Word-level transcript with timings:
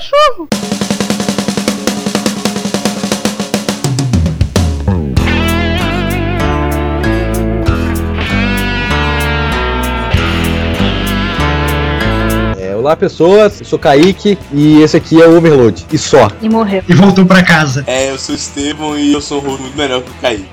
cachorro. 0.00 0.48
É, 12.58 12.74
olá 12.74 12.96
pessoas, 12.96 13.60
eu 13.60 13.66
sou 13.66 13.78
Kaique 13.78 14.38
e 14.54 14.80
esse 14.80 14.96
aqui 14.96 15.20
é 15.20 15.26
o 15.26 15.36
Overload. 15.36 15.86
E 15.92 15.98
só. 15.98 16.30
E 16.40 16.48
morreu. 16.48 16.82
E 16.88 16.94
voltou 16.94 17.26
pra 17.26 17.42
casa. 17.42 17.84
É, 17.86 18.10
eu 18.10 18.18
sou 18.18 18.34
o 18.34 18.38
Estevão 18.38 18.98
e 18.98 19.12
eu 19.12 19.20
sou 19.20 19.44
um 19.44 19.58
muito 19.58 19.76
melhor 19.76 20.00
que 20.00 20.10
o 20.10 20.14
Kaique. 20.14 20.46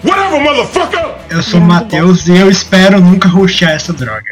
Eu 1.29 1.41
sou 1.41 1.61
o 1.61 1.63
Matheus 1.63 2.27
e 2.27 2.37
eu 2.37 2.49
espero 2.49 2.99
nunca 2.99 3.29
ruxar 3.29 3.71
essa 3.71 3.93
droga. 3.93 4.25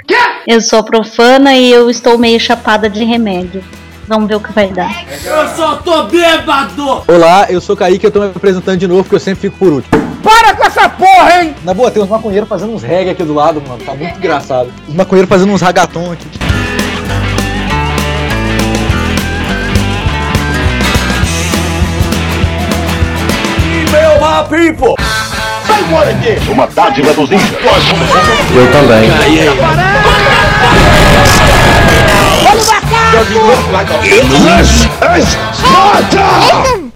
Eu 0.46 0.60
sou 0.60 0.84
profana 0.84 1.56
e 1.56 1.72
eu 1.72 1.90
estou 1.90 2.18
meio 2.18 2.40
chapada 2.40 2.90
de 2.90 3.04
remédio. 3.06 3.64
Vamos 4.08 4.28
ver 4.28 4.36
o 4.36 4.40
que 4.40 4.52
vai 4.54 4.68
dar. 4.68 5.04
Eu 5.26 5.48
só 5.56 5.78
tô 5.78 6.04
bêbado! 6.04 7.04
Olá, 7.08 7.48
eu 7.50 7.60
sou 7.60 7.76
Kaique 7.76 8.06
e 8.06 8.08
eu 8.08 8.12
tô 8.12 8.20
me 8.20 8.28
apresentando 8.28 8.78
de 8.78 8.88
novo 8.88 9.04
porque 9.04 9.16
eu 9.16 9.20
sempre 9.20 9.42
fico 9.42 9.58
por 9.58 9.74
último. 9.74 9.92
Para 10.22 10.54
com 10.54 10.64
essa 10.64 10.88
porra, 10.88 11.44
hein! 11.44 11.56
Na 11.64 11.74
boa, 11.74 11.90
tem 11.90 12.04
uns 12.04 12.10
maconheiros 12.10 12.48
fazendo 12.48 12.74
uns 12.74 12.84
reggae 12.84 13.10
aqui 13.12 13.24
do 13.24 13.34
lado, 13.34 13.62
mano. 13.68 13.84
Tá 13.84 13.96
muito 13.96 14.18
engraçado. 14.18 14.72
Os 14.88 14.94
maconheiros 14.94 15.28
fazendo 15.30 15.52
uns 15.52 15.62
ragaton 15.62 16.12
aqui. 16.12 16.28
Meu 23.92 24.20
my 24.20 24.48
people! 24.50 24.96
Uma 26.52 26.68
dádiva 26.68 27.14
dos 27.14 27.32
índios. 27.32 27.52
Eu 28.56 28.72
também. 28.72 29.10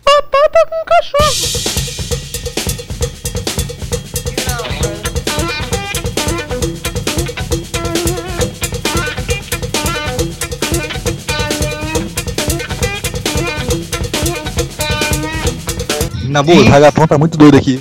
Papata 0.04 0.62
com 0.70 0.84
cachorro. 0.86 1.48
Na 16.26 16.44
boa, 16.44 16.58
o 16.58 16.70
ragaton 16.70 17.08
tá 17.08 17.18
muito 17.18 17.38
doido 17.38 17.58
aqui. 17.58 17.80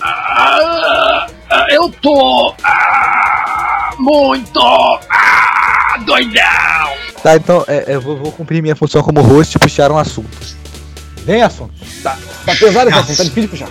Eu 1.71 1.91
tô. 2.01 2.55
ah, 2.63 3.91
muito. 3.99 4.61
ah, 4.61 5.99
doidão! 6.07 6.68
Tá, 7.23 7.37
então 7.37 7.65
é, 7.67 7.85
eu 7.89 8.01
vou, 8.01 8.17
vou 8.17 8.33
cumprir 8.33 8.63
minha 8.63 8.77
função 8.77 9.03
como 9.03 9.21
host 9.21 9.57
e 9.57 9.59
puxar 9.59 9.91
um 9.91 9.99
assunto. 9.99 10.29
Vem, 11.25 11.43
assunto. 11.43 11.73
Tá, 12.03 12.17
tá 12.47 12.55
pesado 12.55 12.91
esse 12.91 12.99
assunto, 12.99 13.17
tá 13.17 13.25
difícil 13.25 13.43
de 13.43 13.49
puxar. 13.49 13.69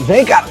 Vem, 0.00 0.24
cara. 0.24 0.46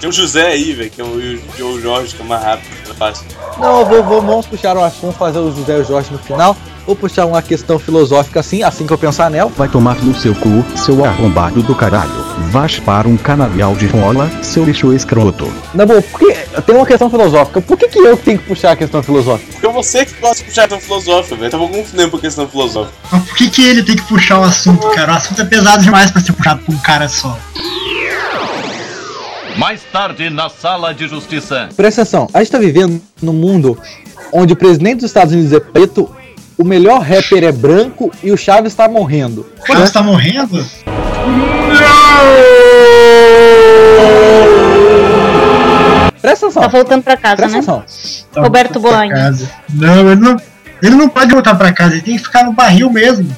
Tem 0.00 0.08
o 0.08 0.12
José 0.12 0.46
aí, 0.46 0.72
velho, 0.72 0.90
que 0.90 1.00
é 1.00 1.04
o, 1.04 1.10
que 1.54 1.60
é 1.60 1.64
o 1.64 1.80
Jorge, 1.80 2.16
que 2.16 2.22
é 2.22 2.24
mais 2.24 2.42
rápido, 2.42 2.90
é 2.90 2.94
fácil. 2.94 3.26
Não, 3.58 3.80
eu 3.80 3.86
vou, 3.86 4.02
vou, 4.02 4.22
vamos 4.22 4.46
puxar 4.46 4.76
um 4.76 4.82
assunto, 4.82 5.12
fazer 5.12 5.38
o 5.38 5.54
José 5.54 5.76
e 5.76 5.80
o 5.82 5.84
Jorge 5.84 6.10
no 6.10 6.18
final. 6.18 6.56
Vou 6.86 6.96
puxar 6.96 7.26
uma 7.26 7.42
questão 7.42 7.78
filosófica 7.78 8.40
assim, 8.40 8.62
assim 8.62 8.86
que 8.86 8.92
eu 8.92 8.98
pensar 8.98 9.30
nela. 9.30 9.50
Vai 9.56 9.68
tomar 9.68 9.96
no 10.02 10.14
seu 10.14 10.34
cu, 10.34 10.64
seu 10.76 11.04
arrombado 11.04 11.62
do 11.62 11.74
caralho. 11.74 12.29
Vais 12.48 12.80
para 12.80 13.06
um 13.06 13.16
canavial 13.16 13.74
de 13.76 13.86
rola, 13.86 14.30
seu 14.42 14.64
lixo 14.64 14.92
escroto. 14.92 15.52
Na 15.74 15.86
boa, 15.86 16.02
porque 16.02 16.32
tem 16.66 16.74
uma 16.74 16.86
questão 16.86 17.08
filosófica. 17.10 17.60
Por 17.60 17.76
que, 17.76 17.88
que 17.88 17.98
eu 17.98 18.16
tenho 18.16 18.38
que 18.38 18.46
puxar 18.46 18.72
a 18.72 18.76
questão 18.76 19.02
filosófica? 19.02 19.52
Porque 19.52 19.66
é 19.66 19.70
você 19.70 20.04
que 20.04 20.14
gosta 20.20 20.36
de 20.38 20.44
puxar 20.44 20.62
questão 20.62 20.80
filosófica, 20.80 21.36
velho. 21.36 21.50
Tava 21.50 21.68
confundendo 21.68 22.10
por 22.10 22.20
questão 22.20 22.48
filosófica. 22.48 22.94
Mas 23.12 23.22
por 23.22 23.36
que, 23.36 23.50
que 23.50 23.62
ele 23.62 23.82
tem 23.82 23.96
que 23.96 24.02
puxar 24.02 24.40
o 24.40 24.44
assunto, 24.44 24.88
cara? 24.90 25.12
O 25.12 25.16
assunto 25.16 25.42
é 25.42 25.44
pesado 25.44 25.82
demais 25.82 26.10
pra 26.10 26.20
ser 26.20 26.32
puxado 26.32 26.62
por 26.62 26.74
um 26.74 26.78
cara 26.78 27.08
só. 27.08 27.38
Mais 29.56 29.82
tarde, 29.92 30.30
na 30.30 30.48
sala 30.48 30.94
de 30.94 31.06
justiça. 31.06 31.68
Presta 31.76 32.02
atenção, 32.02 32.28
a 32.32 32.38
gente 32.38 32.50
tá 32.50 32.58
vivendo 32.58 33.00
num 33.20 33.32
mundo 33.32 33.78
onde 34.32 34.52
o 34.52 34.56
presidente 34.56 34.96
dos 34.96 35.06
Estados 35.06 35.32
Unidos 35.32 35.52
é 35.52 35.60
preto, 35.60 36.10
o 36.60 36.64
melhor 36.64 37.00
rapper 37.00 37.42
é 37.42 37.50
branco 37.50 38.12
e 38.22 38.30
o 38.30 38.36
Chaves 38.36 38.74
tá 38.74 38.86
morrendo. 38.86 39.46
Você 39.66 39.92
tá 39.92 40.02
morrendo? 40.02 40.62
Presta 46.20 46.46
atenção. 46.46 46.62
Tá 46.62 46.68
voltando 46.68 47.02
pra 47.02 47.16
casa, 47.16 47.36
Presta 47.36 47.56
né? 47.56 47.62
atenção. 47.62 47.84
Tá 48.30 48.42
Roberto 48.42 48.78
Bolanho. 48.78 49.14
Não, 49.72 50.12
ele 50.12 50.20
não. 50.20 50.36
Ele 50.82 50.94
não 50.96 51.08
pode 51.08 51.30
voltar 51.32 51.54
pra 51.54 51.72
casa, 51.72 51.94
ele 51.94 52.02
tem 52.02 52.16
que 52.16 52.22
ficar 52.22 52.44
no 52.44 52.52
barril 52.52 52.90
mesmo. 52.90 53.34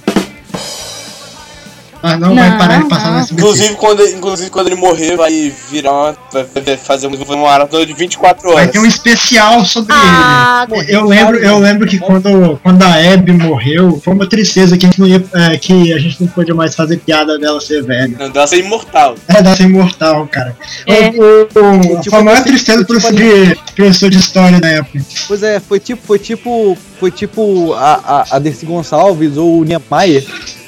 Mas 2.02 2.18
não, 2.18 2.34
vai 2.34 2.50
Não, 2.50 2.58
parar 2.58 2.82
de 2.82 2.88
passar 2.88 3.16
nesse 3.16 3.32
Inclusive 3.34 3.74
quando, 3.76 4.02
inclusive, 4.06 4.50
quando 4.50 4.66
ele 4.68 4.76
morrer, 4.76 5.16
vai 5.16 5.52
virar 5.70 5.92
uma. 5.92 6.16
Vai 6.32 6.44
vai 6.44 6.76
fazer 6.76 7.06
uma 7.06 7.36
maratona 7.36 7.86
de 7.86 7.92
24 7.92 8.42
Vai 8.48 8.54
horas. 8.54 8.70
ter 8.70 8.78
um 8.78 8.86
especial 8.86 9.64
sobre 9.64 9.94
Ah, 9.94 10.66
ele. 10.70 10.92
Eu 10.94 11.06
lembro, 11.06 11.36
eu 11.38 11.58
lembro 11.58 11.86
que 11.86 11.98
quando, 11.98 12.58
quando 12.62 12.82
a 12.82 12.94
Abby 13.12 13.32
morreu, 13.32 14.00
foi 14.02 14.14
uma 14.14 14.28
tristeza 14.28 14.76
que 14.76 14.86
a 14.86 14.88
gente 14.88 15.00
não 15.00 15.06
ia, 15.06 15.24
é, 15.34 15.56
que 15.56 15.92
a 15.92 15.98
gente 15.98 16.20
não 16.20 16.28
podia 16.28 16.54
mais 16.54 16.74
fazer 16.74 16.98
piada 16.98 17.38
dela 17.38 17.60
ser 17.60 17.82
velha. 17.84 18.16
Não, 18.18 18.30
dá 18.30 18.46
ser 18.46 18.58
imortal. 18.58 19.14
É 19.28 19.42
da 19.42 19.54
ser 19.54 19.64
imortal, 19.64 20.26
cara. 20.26 20.56
É. 20.86 21.10
O, 21.10 21.42
o, 21.42 22.00
Tipo, 22.02 22.10
foi 22.10 22.18
a 22.18 22.22
maior 22.24 22.42
tristeza 22.42 22.84
pro 22.84 22.98
tipo, 22.98 23.12
de 23.12 23.56
professor 23.74 24.10
de 24.10 24.18
história 24.18 24.60
da 24.60 24.68
época. 24.68 25.00
Pois 25.28 25.42
é, 25.42 25.60
foi 25.60 25.78
tipo, 25.78 26.02
foi 26.04 26.18
tipo, 26.18 26.76
foi 26.98 27.10
tipo 27.10 27.72
a, 27.74 28.24
a, 28.30 28.36
a 28.36 28.38
Dercy 28.38 28.66
Gonçalves 28.66 29.36
ou 29.36 29.60
o 29.60 29.64
Niemeyer. 29.64 30.24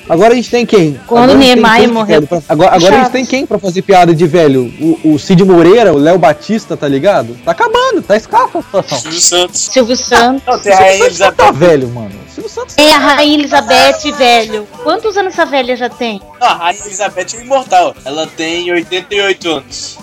Agora 0.08 0.32
a 0.32 0.36
gente 0.36 0.50
tem 0.50 0.66
quem? 0.66 1.00
Quando 1.06 1.30
tem 1.30 1.38
Niemeyer 1.38 1.78
quem, 1.84 1.86
morreu. 1.88 2.22
pra- 2.26 2.42
Agora, 2.48 2.74
agora 2.76 2.96
a 2.96 2.98
gente 3.04 3.10
tem 3.12 3.24
quem 3.24 3.46
pra 3.46 3.58
fazer 3.58 3.82
piada 3.82 4.14
de 4.14 4.26
velho? 4.26 4.64
O, 5.04 5.14
o 5.14 5.18
Cid 5.18 5.42
Moreira, 5.44 5.92
o 5.94 5.96
Léo 5.98 6.18
Batista, 6.18 6.76
tá 6.76 6.86
ligado? 6.86 7.36
Tá 7.44 7.52
acabando, 7.52 8.02
tá 8.02 8.16
escassa 8.16 8.58
a 8.58 8.62
situação. 8.62 8.98
Silvio 8.98 9.20
Santos. 9.20 9.60
Silvio 9.60 9.96
Santos. 9.96 10.42
Não, 10.46 10.58
tem 10.58 10.72
a 10.72 10.76
Rainha 10.76 10.92
Silvio 10.98 11.14
Santos 11.16 11.36
tá 11.36 11.44
Elizabeth. 11.48 11.52
velho, 11.66 11.88
mano. 11.88 12.10
Silvio 12.34 12.50
Santos 12.50 12.76
É 12.76 12.90
a 12.92 12.98
Rainha 12.98 13.38
Elizabeth, 13.38 14.12
velho. 14.18 14.68
Quantos 14.82 15.16
anos 15.16 15.32
essa 15.32 15.46
velha 15.46 15.74
já 15.76 15.88
tem? 15.88 16.20
Não, 16.40 16.46
a 16.48 16.54
Rainha 16.54 16.84
Elizabeth 16.84 17.26
é 17.34 17.40
imortal. 17.40 17.94
Ela 18.04 18.26
tem 18.26 18.70
88 18.72 19.48
anos. 19.50 19.98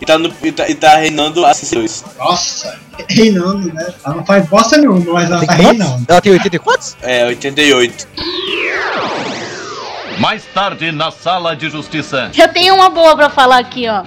E 0.00 0.06
tá, 0.06 0.16
no, 0.16 0.32
e 0.44 0.52
tá, 0.52 0.68
e 0.68 0.74
tá 0.76 0.94
reinando 0.94 1.44
há 1.44 1.52
62. 1.52 2.04
Nossa, 2.16 2.78
reinando, 3.08 3.74
né? 3.74 3.92
Ela 4.06 4.14
não 4.14 4.24
faz 4.24 4.46
bosta 4.48 4.76
nenhuma, 4.78 5.12
mas 5.14 5.28
ela 5.28 5.38
tem 5.40 5.48
tá 5.48 5.56
quantos? 5.56 5.78
reinando. 5.80 6.04
Ela 6.08 6.20
tem 6.20 6.32
80 6.32 6.54
e 6.54 6.58
quantos? 6.60 6.96
É, 7.02 7.26
88. 7.26 8.06
Mais 10.18 10.44
tarde, 10.46 10.90
na 10.90 11.12
sala 11.12 11.54
de 11.54 11.70
justiça. 11.70 12.30
Eu 12.36 12.48
tenho 12.48 12.74
uma 12.74 12.90
boa 12.90 13.14
pra 13.14 13.30
falar 13.30 13.58
aqui, 13.58 13.86
ó. 13.88 14.02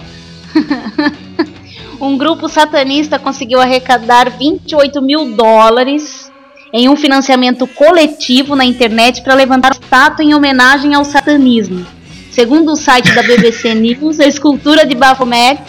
um 2.02 2.18
grupo 2.18 2.50
satanista 2.50 3.18
conseguiu 3.18 3.62
arrecadar 3.62 4.30
28 4.30 5.02
mil 5.02 5.34
dólares 5.34 6.30
em 6.74 6.90
um 6.90 6.98
financiamento 6.98 7.66
coletivo 7.66 8.56
na 8.56 8.66
internet 8.66 9.22
para 9.22 9.36
levantar 9.36 9.72
estátua 9.72 10.24
em 10.24 10.34
homenagem 10.34 10.94
ao 10.94 11.06
satanismo. 11.06 11.86
Segundo 12.30 12.74
o 12.74 12.76
site 12.76 13.14
da 13.14 13.24
BBC 13.24 13.74
News, 13.76 14.20
a 14.20 14.26
escultura 14.26 14.86
de 14.86 14.96
Baphomet 14.96 15.62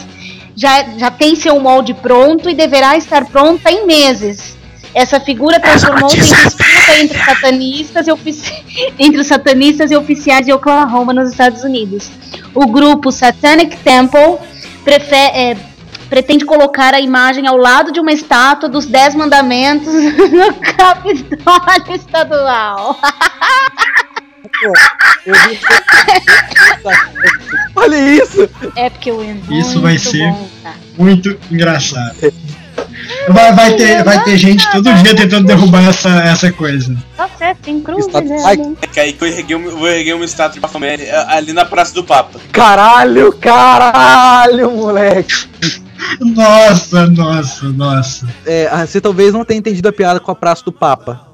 já, 0.56 0.82
já 0.98 1.10
tem 1.10 1.36
seu 1.36 1.58
molde 1.60 1.94
pronto 1.94 2.50
e 2.50 2.54
deverá 2.54 2.96
estar 2.96 3.26
pronta 3.26 3.70
em 3.70 3.86
meses. 3.86 4.56
Essa 4.94 5.18
figura 5.20 5.58
transformou-se 5.58 6.16
em 6.18 6.20
disputa 6.20 6.98
entre 7.00 7.18
satanistas, 7.24 8.06
e 8.06 8.12
ofici- 8.12 8.64
entre 8.98 9.24
satanistas 9.24 9.90
e 9.90 9.96
oficiais 9.96 10.44
de 10.46 10.52
Oklahoma, 10.52 11.12
nos 11.14 11.30
Estados 11.30 11.64
Unidos. 11.64 12.10
O 12.54 12.66
grupo 12.66 13.10
Satanic 13.10 13.76
Temple 13.78 14.36
prefe- 14.84 15.14
é, 15.14 15.56
pretende 16.10 16.44
colocar 16.44 16.92
a 16.92 17.00
imagem 17.00 17.46
ao 17.46 17.56
lado 17.56 17.90
de 17.90 18.00
uma 18.00 18.12
estátua 18.12 18.68
dos 18.68 18.84
Dez 18.84 19.14
Mandamentos 19.14 19.92
no 19.94 20.52
Capitólio 20.76 21.94
Estadual. 21.96 22.98
Olha 27.74 27.96
isso! 28.22 28.42
Epic 28.76 29.04
Win. 29.06 29.42
Isso 29.58 29.80
vai 29.80 29.98
ser- 29.98 30.30
bom, 30.30 30.48
tá. 30.62 30.74
Muito 30.98 31.38
engraçado. 31.50 32.16
Vai, 33.28 33.52
vai, 33.52 33.74
ter, 33.74 34.02
vai 34.04 34.22
ter 34.24 34.36
gente 34.36 34.70
todo 34.70 34.92
dia 34.94 35.14
tentando 35.14 35.46
derrubar 35.46 35.88
essa, 35.88 36.08
essa 36.20 36.52
coisa. 36.52 36.96
Tá 37.16 37.28
certo, 37.38 37.58
tem 37.60 37.80
cruz, 37.80 38.06
Está- 38.06 38.20
né? 38.20 38.36
É 38.82 38.86
que 38.86 39.00
aí 39.00 39.12
que 39.12 39.24
eu 39.24 39.28
erguei, 39.28 39.56
um- 39.56 39.70
vou 39.70 39.88
erguer 39.88 40.14
uma 40.14 40.24
estátua 40.24 40.54
de 40.54 40.60
Baphomet 40.60 41.02
é, 41.02 41.16
ali 41.28 41.52
na 41.52 41.64
Praça 41.64 41.94
do 41.94 42.04
Papa. 42.04 42.38
Caralho, 42.52 43.32
caralho, 43.32 44.70
moleque! 44.70 45.48
Nossa, 46.20 47.06
nossa, 47.06 47.68
nossa. 47.68 48.28
É, 48.44 48.68
ah, 48.70 48.86
você 48.86 49.00
talvez 49.00 49.32
não 49.32 49.44
tenha 49.44 49.58
entendido 49.58 49.88
a 49.88 49.92
piada 49.92 50.18
com 50.20 50.30
a 50.30 50.34
Praça 50.34 50.64
do 50.64 50.72
Papa. 50.72 51.32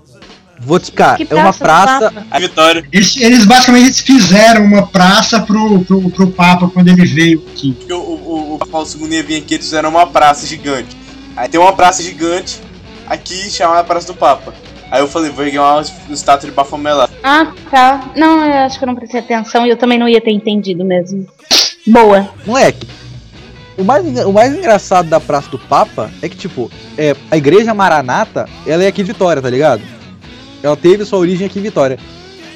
Vou 0.61 0.79
te 0.79 0.85
explicar. 0.85 1.19
É 1.31 1.35
uma 1.37 1.53
praça? 1.53 2.13
A 2.31 2.39
Vitória. 2.41 2.85
Eles, 2.93 3.17
eles 3.17 3.45
basicamente 3.45 4.03
fizeram 4.03 4.65
uma 4.65 4.87
praça 4.89 5.39
pro, 5.41 5.85
pro, 5.85 6.11
pro 6.11 6.27
Papa 6.33 6.69
quando 6.69 6.89
ele 6.89 7.05
veio 7.07 7.45
aqui. 7.53 7.73
Porque 7.75 7.93
o, 7.93 7.99
o, 7.99 8.55
o 8.57 8.67
Paulo 8.67 8.87
II 9.01 9.09
ia 9.09 9.23
vir 9.23 9.37
aqui, 9.37 9.55
eles 9.55 9.67
fizeram 9.67 9.91
uma 9.91 10.07
praça 10.07 10.47
gigante. 10.47 10.97
Aí 11.39 11.49
tem 11.49 11.61
uma 11.61 11.73
praça 11.73 12.03
gigante 12.03 12.61
aqui 13.07 13.49
chamada 13.49 13.85
Praça 13.85 14.09
do 14.09 14.15
Papa. 14.19 14.53
Aí 14.91 15.01
eu 15.01 15.07
falei, 15.07 15.31
vou 15.31 15.45
ganhar 15.45 15.77
uma 15.77 15.85
estátua 16.11 16.51
de 16.51 16.55
Baphomet 16.55 16.97
lá. 16.97 17.09
Ah, 17.23 17.53
tá. 17.71 18.11
Não, 18.17 18.45
eu 18.45 18.55
acho 18.65 18.77
que 18.77 18.85
eu 18.85 18.89
não 18.89 18.97
prestei 18.97 19.21
atenção 19.21 19.65
e 19.65 19.71
eu 19.71 19.77
também 19.77 20.01
não 20.01 20.09
ia 20.09 20.21
ter 20.21 20.33
entendido 20.33 20.85
mesmo. 20.85 21.29
Boa. 21.87 22.29
Moleque, 22.45 22.89
o 23.79 23.85
mais, 23.85 24.05
o 24.25 24.33
mais 24.33 24.53
engraçado 24.53 25.09
da 25.09 25.21
Praça 25.21 25.49
do 25.49 25.61
Papa 25.61 26.11
é 26.21 26.29
que, 26.29 26.37
tipo, 26.37 26.69
é, 26.97 27.15
a 27.31 27.37
igreja 27.37 27.73
Maranata, 27.73 28.49
ela 28.67 28.83
é 28.83 28.89
aqui 28.89 29.05
de 29.05 29.13
Vitória, 29.13 29.41
tá 29.41 29.49
ligado? 29.49 29.83
Ela 30.61 30.77
teve 30.77 31.05
sua 31.05 31.21
origem 31.21 31.47
aqui 31.47 31.61
em 31.61 31.63
Vitória. 31.63 32.01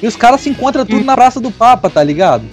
E 0.01 0.07
os 0.07 0.17
caras 0.17 0.41
se 0.41 0.49
encontram 0.49 0.85
tudo 0.85 1.05
na 1.05 1.15
Praça 1.15 1.39
do 1.39 1.51
Papa, 1.51 1.89
tá 1.89 2.03
ligado? 2.03 2.43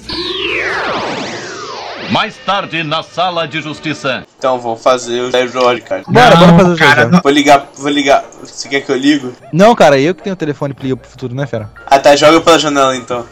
Mais 2.10 2.34
tarde 2.44 2.82
na 2.82 3.02
sala 3.02 3.46
de 3.46 3.60
justiça. 3.60 4.24
Então 4.38 4.58
vou 4.58 4.76
fazer 4.76 5.20
o 5.20 5.30
Zé 5.30 5.46
Jorge, 5.46 5.82
cara. 5.82 6.02
Bora, 6.08 6.34
Não, 6.36 6.56
bora 6.56 6.76
fazer 6.76 7.06
o 7.06 7.10
não. 7.10 7.20
Vou 7.22 7.32
ligar, 7.32 7.68
vou 7.76 7.88
ligar. 7.88 8.24
Você 8.42 8.68
quer 8.68 8.80
que 8.80 8.90
eu 8.90 8.96
ligo? 8.96 9.32
Não, 9.52 9.74
cara, 9.74 9.98
eu 9.98 10.14
que 10.14 10.22
tenho 10.22 10.34
o 10.34 10.36
telefone 10.36 10.74
pro 10.74 10.96
pro 10.96 11.10
futuro, 11.10 11.34
né, 11.34 11.46
fera? 11.46 11.70
Ah 11.86 11.98
tá, 11.98 12.16
joga 12.16 12.40
pela 12.40 12.58
janela 12.58 12.96
então. 12.96 13.24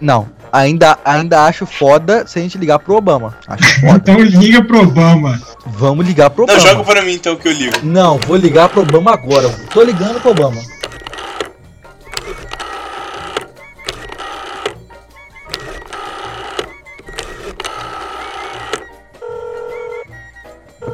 Não. 0.00 0.28
Ainda, 0.52 0.98
ainda 1.04 1.44
acho 1.44 1.64
foda 1.64 2.26
se 2.26 2.38
a 2.38 2.42
gente 2.42 2.58
ligar 2.58 2.78
pro 2.80 2.96
Obama. 2.96 3.36
Acho 3.46 3.80
foda. 3.80 3.92
Então 4.10 4.18
liga 4.20 4.64
pro 4.64 4.80
Obama. 4.82 5.40
Vamos 5.66 6.06
ligar 6.06 6.30
pro 6.30 6.46
Não, 6.46 6.54
Obama. 6.54 6.68
joga 6.70 6.84
pra 6.84 7.02
mim 7.02 7.12
então 7.12 7.36
que 7.36 7.46
eu 7.46 7.52
ligo. 7.52 7.76
Não, 7.82 8.18
vou 8.26 8.36
ligar 8.36 8.68
pro 8.68 8.80
Obama 8.82 9.12
agora. 9.12 9.48
Tô 9.72 9.82
ligando 9.82 10.20
pro 10.20 10.30
Obama. 10.30 10.60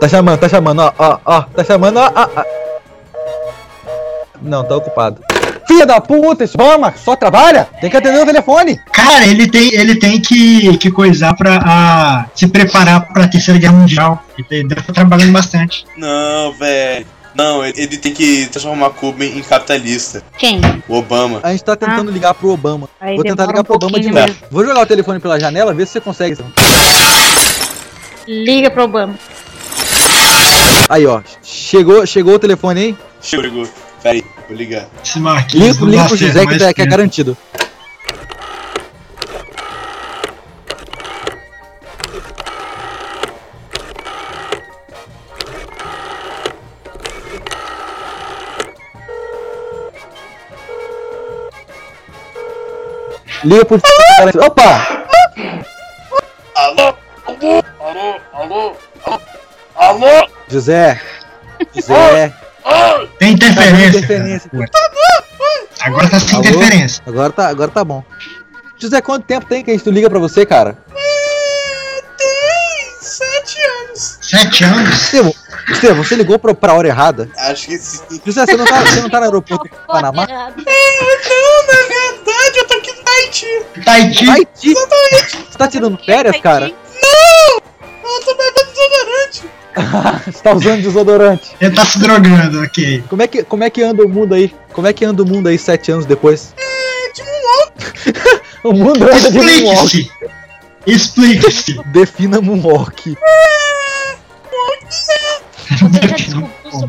Tá 0.00 0.08
chamando, 0.08 0.38
tá 0.38 0.48
chamando, 0.48 0.80
ó, 0.80 0.92
ó, 0.98 1.18
ó, 1.24 1.42
tá 1.42 1.64
chamando, 1.64 1.98
ó, 1.98 2.12
ó, 2.14 2.28
ó. 2.36 2.44
Não, 4.42 4.64
tá 4.64 4.76
ocupado. 4.76 5.22
Filha 5.66 5.84
da 5.84 6.00
puta, 6.00 6.44
esse 6.44 6.54
Obama 6.54 6.94
só 6.96 7.16
trabalha? 7.16 7.66
Tem 7.80 7.90
que 7.90 7.96
atender 7.96 8.22
o 8.22 8.26
telefone. 8.26 8.78
Cara, 8.92 9.26
ele 9.26 9.48
tem, 9.48 9.74
ele 9.74 9.96
tem 9.96 10.20
que, 10.20 10.76
que 10.78 10.90
coisar 10.90 11.34
pra 11.34 11.58
a, 11.64 12.26
se 12.34 12.46
preparar 12.46 13.12
pra 13.12 13.26
terceira 13.26 13.58
guerra 13.58 13.72
mundial. 13.72 14.22
Ele 14.50 14.68
deve 14.68 14.80
estar 14.80 14.92
trabalhando 14.92 15.32
bastante. 15.32 15.84
Não, 15.96 16.52
velho. 16.52 17.06
Não, 17.34 17.64
ele 17.64 17.98
tem 17.98 18.14
que 18.14 18.46
transformar 18.46 18.90
Cuba 18.90 19.24
em 19.24 19.42
capitalista. 19.42 20.22
Quem? 20.38 20.60
O 20.88 20.96
Obama. 20.96 21.40
A 21.42 21.50
gente 21.50 21.64
tá 21.64 21.76
tentando 21.76 22.10
ligar 22.10 22.32
pro 22.32 22.50
Obama. 22.50 22.88
Aí 22.98 23.16
Vou 23.16 23.24
tentar 23.24 23.46
ligar 23.46 23.60
um 23.60 23.64
pro 23.64 23.74
Obama 23.74 24.00
de 24.00 24.10
novo. 24.10 24.34
Vou 24.50 24.64
jogar 24.64 24.80
o 24.80 24.86
telefone 24.86 25.20
pela 25.20 25.38
janela, 25.38 25.74
ver 25.74 25.86
se 25.86 25.94
você 25.94 26.00
consegue. 26.00 26.38
Liga 28.26 28.70
pro 28.70 28.84
Obama. 28.84 29.14
Aí, 30.88 31.06
ó. 31.06 31.20
Chegou, 31.42 32.06
chegou 32.06 32.34
o 32.34 32.38
telefone 32.38 32.80
aí? 32.80 32.96
Chegou. 33.20 33.66
Pera 34.02 34.14
aí, 34.16 34.24
vou 34.48 34.56
ligar. 34.56 34.88
Esse 35.04 35.18
Marquinhos 35.18 35.68
Liga, 35.68 35.80
não 35.80 35.90
liga 35.90 36.04
pro 36.06 36.16
José 36.16 36.46
que, 36.46 36.58
tá- 36.58 36.74
que 36.74 36.82
é 36.82 36.86
garantido. 36.86 37.36
Liga 53.44 53.64
pro 53.64 53.78
Opa! 54.46 55.06
Alô? 56.56 56.96
Alô? 57.26 57.64
Alô? 57.80 58.20
Alô? 58.32 58.76
Alô? 59.76 60.35
José! 60.56 60.98
José! 61.74 62.32
Tem 63.18 63.34
interferência. 63.34 63.92
Tá 63.92 63.98
interferência. 63.98 64.50
Agora 65.82 66.08
tá 66.08 66.18
sem 66.18 66.38
Alô? 66.38 66.48
interferência. 66.48 67.02
Agora 67.06 67.30
tá, 67.30 67.48
agora 67.48 67.70
tá 67.70 67.84
bom. 67.84 68.02
José, 68.78 69.02
quanto 69.02 69.26
tempo 69.26 69.44
tem 69.46 69.62
que 69.62 69.70
a 69.70 69.74
gente 69.74 69.90
liga 69.90 70.08
pra 70.08 70.18
você, 70.18 70.46
cara? 70.46 70.78
Tem 72.16 72.90
sete 73.02 73.60
anos. 73.60 74.18
Sete 74.22 74.64
anos? 74.64 75.12
Estevam, 75.68 76.02
você 76.02 76.14
ligou 76.14 76.38
pra, 76.38 76.54
pra 76.54 76.72
hora 76.72 76.88
errada? 76.88 77.28
Acho 77.36 77.66
que 77.66 77.76
sim. 77.76 78.18
José, 78.24 78.46
você 78.46 78.56
não 78.56 78.64
tá, 78.64 78.80
você 78.80 79.02
não 79.02 79.10
tá 79.10 79.18
no 79.18 79.26
aeroporto 79.26 79.68
do 79.68 79.76
Panamá? 79.86 80.26
Não, 80.26 80.36
na 80.36 80.50
verdade 80.50 80.66
eu 82.56 82.66
tô 82.66 82.74
aqui 82.74 82.92
no 82.92 83.02
Tahiti. 83.02 83.46
Tahiti. 83.84 84.30
Haiti? 84.30 84.72
Você 84.72 85.58
tá 85.58 85.68
tirando 85.68 86.02
férias, 86.02 86.40
cara? 86.40 86.72
Você 90.26 90.42
tá 90.42 90.54
usando 90.54 90.82
desodorante. 90.82 91.54
Ele 91.60 91.74
tá 91.74 91.84
se 91.84 91.98
drogando, 91.98 92.62
ok. 92.62 93.04
Como 93.08 93.22
é, 93.22 93.26
que, 93.26 93.44
como 93.44 93.64
é 93.64 93.70
que 93.70 93.82
anda 93.82 94.04
o 94.04 94.08
mundo 94.08 94.34
aí? 94.34 94.54
Como 94.72 94.86
é 94.86 94.92
que 94.92 95.04
anda 95.04 95.22
o 95.22 95.26
mundo 95.26 95.48
aí 95.48 95.58
sete 95.58 95.92
anos 95.92 96.06
depois? 96.06 96.54
É, 96.56 97.12
de 97.12 97.22
um 98.64 98.70
O 98.70 98.72
mundo 98.72 99.04
anda 99.04 99.30
de 99.30 99.38
moonwalk. 99.38 100.10
Explique-se. 100.86 101.72
Explique-se. 101.72 101.80
Defina 101.86 102.40
moonwalk. 102.40 103.16
Você 105.68 106.08
já 106.08 106.16
descobriu 106.16 106.48
o 106.72 106.88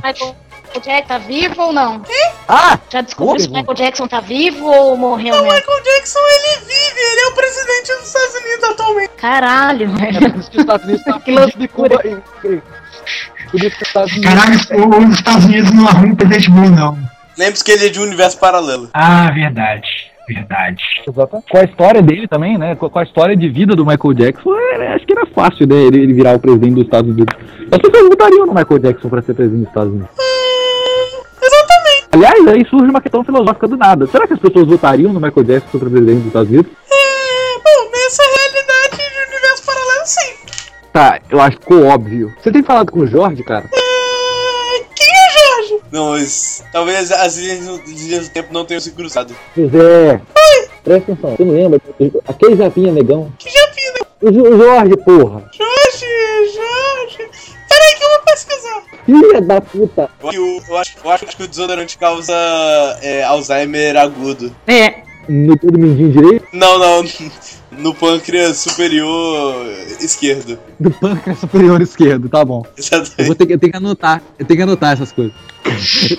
Michael 0.78 0.82
Jackson 0.82 1.08
tá 1.08 1.18
vivo 1.18 1.62
ou 1.62 1.74
não? 1.74 2.02
Ah! 2.48 2.80
Já 2.90 3.02
descobriu 3.02 3.40
se 3.40 3.48
o 3.50 3.54
Michael 3.54 3.74
Jackson 3.76 4.08
tá 4.08 4.20
vivo 4.20 4.66
ou 4.66 4.96
morreu 4.98 5.34
mesmo? 5.36 5.44
Michael 5.52 5.84
Jackson, 5.84 6.20
ele 6.20 6.60
vive, 6.66 7.00
ele 7.00 7.22
é 7.22 7.28
o 7.28 7.32
presidente 7.34 7.94
dos 7.98 8.08
Estados 8.08 8.36
Unidos 8.36 8.64
atualmente. 8.70 9.10
Caralho, 9.18 9.90
velho. 9.92 10.36
Os 10.38 10.50
Estados 10.54 10.86
Unidos 10.86 11.04
tá 11.04 11.20
Que 11.20 11.32
loucura. 11.32 12.00
Por 12.00 13.64
isso 13.64 13.78
que 13.78 13.84
os 13.84 13.88
Estados 13.88 14.12
Unidos- 14.12 14.30
Caralho, 14.68 14.86
o- 14.86 15.08
os 15.10 15.16
Estados 15.16 15.46
Unidos 15.46 15.72
não 15.72 15.88
arrumam 15.88 16.16
presidente 16.16 16.50
bom, 16.52 16.70
não. 16.70 16.98
Lembre-se 17.38 17.64
que 17.64 17.72
ele 17.72 17.86
é 17.86 17.90
de 17.90 18.00
um 18.00 18.04
universo 18.04 18.40
paralelo. 18.40 18.90
Ah, 18.94 19.30
verdade. 19.32 19.88
Verdade. 20.28 20.84
Exatamente. 21.08 21.50
Com 21.50 21.58
a 21.58 21.64
história 21.64 22.02
dele 22.02 22.28
também, 22.28 22.58
né? 22.58 22.76
Com 22.76 23.00
a 23.00 23.04
história 23.04 23.36
de 23.36 23.48
vida 23.48 23.76
do 23.76 23.86
Michael 23.86 24.14
Jackson, 24.14 24.50
é, 24.58 24.94
acho 24.94 25.06
que 25.06 25.14
era 25.14 25.26
fácil, 25.28 25.66
né? 25.68 25.76
Ele, 25.76 26.02
ele 26.02 26.14
virar 26.14 26.36
o 26.36 26.40
presidente 26.40 26.74
dos 26.74 26.84
Estados 26.84 27.10
Unidos. 27.12 27.34
As 27.72 27.80
pessoas 27.80 28.10
votariam 28.10 28.46
no 28.46 28.54
Michael 28.54 28.80
Jackson 28.80 29.08
pra 29.08 29.22
ser 29.22 29.34
presidente 29.36 29.60
dos 29.62 29.70
Estados 29.70 29.94
Unidos. 29.94 30.10
Aliás, 32.18 32.48
aí 32.48 32.66
surge 32.68 32.90
uma 32.90 33.00
questão 33.00 33.24
filosófica 33.24 33.68
do 33.68 33.78
nada. 33.78 34.08
Será 34.08 34.26
que 34.26 34.34
as 34.34 34.40
pessoas 34.40 34.68
votariam 34.68 35.14
no 35.14 35.20
Michael 35.20 35.46
Jackson 35.46 35.78
pra 35.78 35.88
presidente 35.88 36.18
dos 36.18 36.28
Estados 36.28 36.50
Unidos? 36.50 36.72
É, 36.90 37.60
bom, 37.60 37.92
nessa 37.92 38.24
realidade 38.24 38.98
de 38.98 39.34
universo 39.34 39.64
paralelo, 39.64 40.06
sim. 40.06 40.34
Tá, 40.92 41.20
eu 41.30 41.40
acho 41.40 41.58
que 41.58 41.64
ficou 41.64 41.86
óbvio. 41.86 42.34
Você 42.42 42.52
tem 42.52 42.64
falado 42.64 42.92
com 42.92 43.02
o 43.02 43.08
Jorge, 43.08 43.44
cara? 43.44 43.70
É, 43.72 44.84
quem 44.96 45.08
é 45.08 45.68
Jorge? 45.70 45.84
Não, 45.92 46.14
mas 46.14 46.64
talvez 46.74 47.12
as 47.12 47.38
linhas 47.38 48.28
do, 48.28 48.34
tempo 48.34 48.52
não 48.52 48.66
tenham 48.66 48.82
se 48.82 48.92
cruzado. 48.94 49.36
José. 49.56 50.20
Presta 50.84 51.12
atenção, 51.12 51.36
você 51.36 51.46
não 51.46 51.54
lembra? 51.54 51.80
Aquele 52.28 52.56
Japinha 52.56 52.92
negão. 52.92 53.32
Que 53.38 53.48
japinha, 53.48 53.92
né? 53.92 54.00
O, 54.24 54.56
o 54.56 54.58
Jorge, 54.58 54.98
porra. 54.98 55.44
Jorge, 55.56 55.87
Filha 59.08 59.42
da 59.42 59.60
puta. 59.62 60.10
Eu, 60.22 60.32
eu, 60.34 60.62
eu 60.68 60.78
acho, 60.78 60.96
eu 61.04 61.10
acho 61.12 61.26
que 61.26 61.44
o 61.44 61.48
desodorante 61.48 61.98
causa 61.98 62.34
é, 63.02 63.24
Alzheimer 63.24 63.96
agudo. 63.98 64.54
É, 64.68 65.02
No 65.28 65.58
todo 65.58 65.80
mindinho 65.80 66.12
direito? 66.12 66.46
Não, 66.54 66.78
não. 66.78 67.04
No 67.70 67.94
pâncreas 67.94 68.58
superior 68.58 69.64
esquerdo. 70.00 70.58
Do 70.80 70.90
pâncreas 70.90 71.38
superior 71.40 71.80
esquerdo, 71.82 72.28
tá 72.28 72.44
bom. 72.44 72.64
Eu 72.66 72.72
Exatamente. 72.78 73.26
vou 73.28 73.36
ter 73.36 73.46
que, 73.46 73.54
eu 73.54 73.60
tenho 73.60 73.72
que 73.72 73.78
anotar. 73.78 74.22
Eu 74.40 74.46
tenho 74.46 74.58
que 74.58 74.64
anotar 74.64 74.94
essas 74.94 75.12
coisas. 75.12 75.34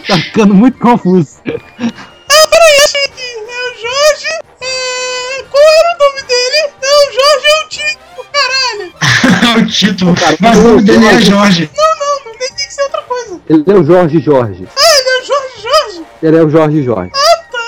tá 0.06 0.16
ficando 0.18 0.54
muito 0.54 0.78
confuso. 0.78 1.38
Peraí, 1.44 2.76
achei 2.84 3.04
aqui. 3.06 3.22
É 3.22 3.60
o 3.64 3.74
Jorge. 3.82 4.28
É... 4.60 5.42
Qual 5.50 5.62
era 5.64 5.96
o 5.96 5.98
nome 5.98 6.22
dele? 6.28 6.60
É 6.80 6.92
o 6.94 7.12
Jorge 7.18 7.46
é 7.48 7.64
o 7.64 7.68
Tito, 7.68 8.22
caralho. 8.32 9.58
o 9.64 9.66
título. 9.66 10.14
Cara, 10.14 10.36
Mas 10.38 10.58
o 10.58 10.62
nome 10.62 10.82
dele 10.82 11.06
é 11.06 11.10
Jorge. 11.14 11.30
Jorge. 11.30 11.70
Não, 11.76 11.97
Ele 13.48 13.64
é 13.66 13.72
o 13.72 13.82
Jorge 13.82 14.20
Jorge. 14.20 14.68
Ah, 14.76 14.98
ele 14.98 15.08
é 15.08 15.20
o 15.20 15.24
Jorge 15.24 15.62
Jorge. 15.62 16.06
Ele 16.22 16.36
é 16.36 16.42
o 16.42 16.50
Jorge 16.50 16.82
Jorge. 16.82 17.12
Ah, 17.14 17.44
tá. 17.50 17.58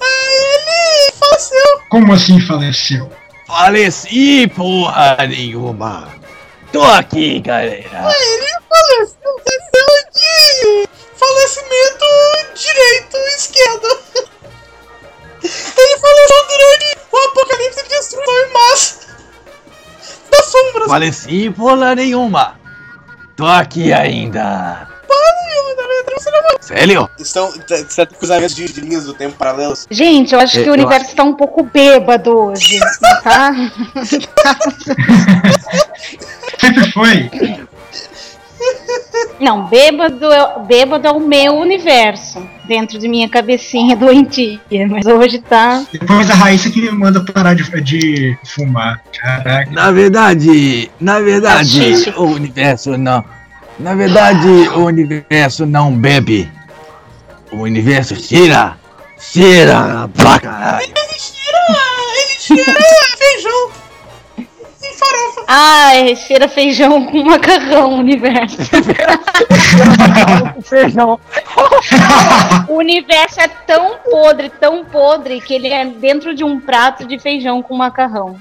Aí 0.00 0.34
ele 0.56 1.12
faleceu. 1.12 1.80
Como 1.88 2.12
assim 2.12 2.40
faleceu? 2.40 3.08
Faleci, 3.46 4.48
porra 4.48 5.16
nenhuma. 5.28 6.08
Tô 6.72 6.82
aqui, 6.82 7.38
galera. 7.40 7.88
Aí 7.92 8.22
ele 8.34 8.46
faleceu. 8.68 9.16
Faleceu 9.44 9.90
de 10.12 10.88
falecimento 11.16 12.04
direito 12.56 13.16
esquerdo. 13.36 13.88
Ele 15.44 15.98
faleceu 15.98 16.46
durante 16.48 16.98
o 17.12 17.16
apocalipse 17.16 17.82
de 17.82 17.88
destruição 17.88 18.34
em 18.34 18.52
massa. 18.52 19.00
Das 20.30 20.46
sombras. 20.46 20.88
Faleci, 20.88 21.50
porra 21.50 21.94
nenhuma. 21.94 22.58
Tô 23.36 23.46
aqui 23.46 23.92
ainda. 23.92 24.91
Sério? 26.60 27.10
Estão 27.18 27.50
tá, 27.52 27.76
tá 27.96 28.06
cruzamentos 28.06 28.54
de, 28.54 28.64
de 28.72 28.80
linhas 28.80 29.04
do 29.04 29.14
tempo 29.14 29.36
paralelos. 29.36 29.86
gente, 29.90 30.32
eu 30.32 30.40
acho 30.40 30.58
É, 30.58 30.62
que 30.62 30.68
eu 30.68 30.72
o 30.72 30.76
universo 30.76 31.14
tá 31.14 31.24
um 31.24 31.34
pouco 31.34 31.62
bêbado 31.64 32.30
hoje, 32.36 32.78
tá? 33.22 33.52
Sempre 36.60 36.92
foi. 36.92 37.30
Não, 39.40 39.66
bêbado, 39.66 40.32
é- 40.32 40.60
bêbado 40.66 41.06
é 41.08 41.10
o 41.10 41.18
meu 41.20 41.54
universo. 41.56 42.46
Dentro 42.64 42.96
de 42.98 43.08
minha 43.08 43.28
cabecinha 43.28 43.96
doentia. 43.96 44.60
Mas 44.88 45.04
hoje 45.04 45.40
tá. 45.40 45.84
Depois 45.92 46.30
a 46.30 46.34
Raíssa 46.34 46.70
que 46.70 46.80
me 46.80 46.92
manda 46.92 47.24
parar 47.24 47.54
de, 47.54 47.64
de 47.80 48.38
fumar. 48.44 49.02
Caraca. 49.20 49.68
Na 49.72 49.90
verdade, 49.90 50.88
na 51.00 51.18
verdade, 51.18 51.68
Xixi. 51.68 52.10
o 52.16 52.22
universo 52.22 52.96
não. 52.96 53.24
Na 53.78 53.94
verdade, 53.94 54.48
o 54.76 54.84
universo 54.84 55.66
não 55.66 55.92
bebe. 55.92 56.50
O 57.50 57.58
universo 57.58 58.14
cheira. 58.16 58.76
Cheira 59.18 60.08
pra 60.14 60.38
caralho. 60.38 60.84
Ele 60.84 62.38
cheira 62.38 62.72
feijão 63.16 63.70
e 64.38 64.94
farofa. 64.94 65.44
Ai, 65.46 66.16
cheira 66.16 66.48
feijão 66.48 67.06
com 67.06 67.22
macarrão, 67.22 67.98
universo. 67.98 68.58
Feijão. 70.62 71.18
O 72.68 72.74
universo 72.74 73.40
é 73.40 73.48
tão 73.48 73.98
podre, 74.10 74.50
tão 74.50 74.84
podre, 74.84 75.40
que 75.40 75.54
ele 75.54 75.68
é 75.68 75.84
dentro 75.84 76.34
de 76.34 76.44
um 76.44 76.60
prato 76.60 77.06
de 77.06 77.18
feijão 77.18 77.62
com 77.62 77.76
macarrão. 77.76 78.36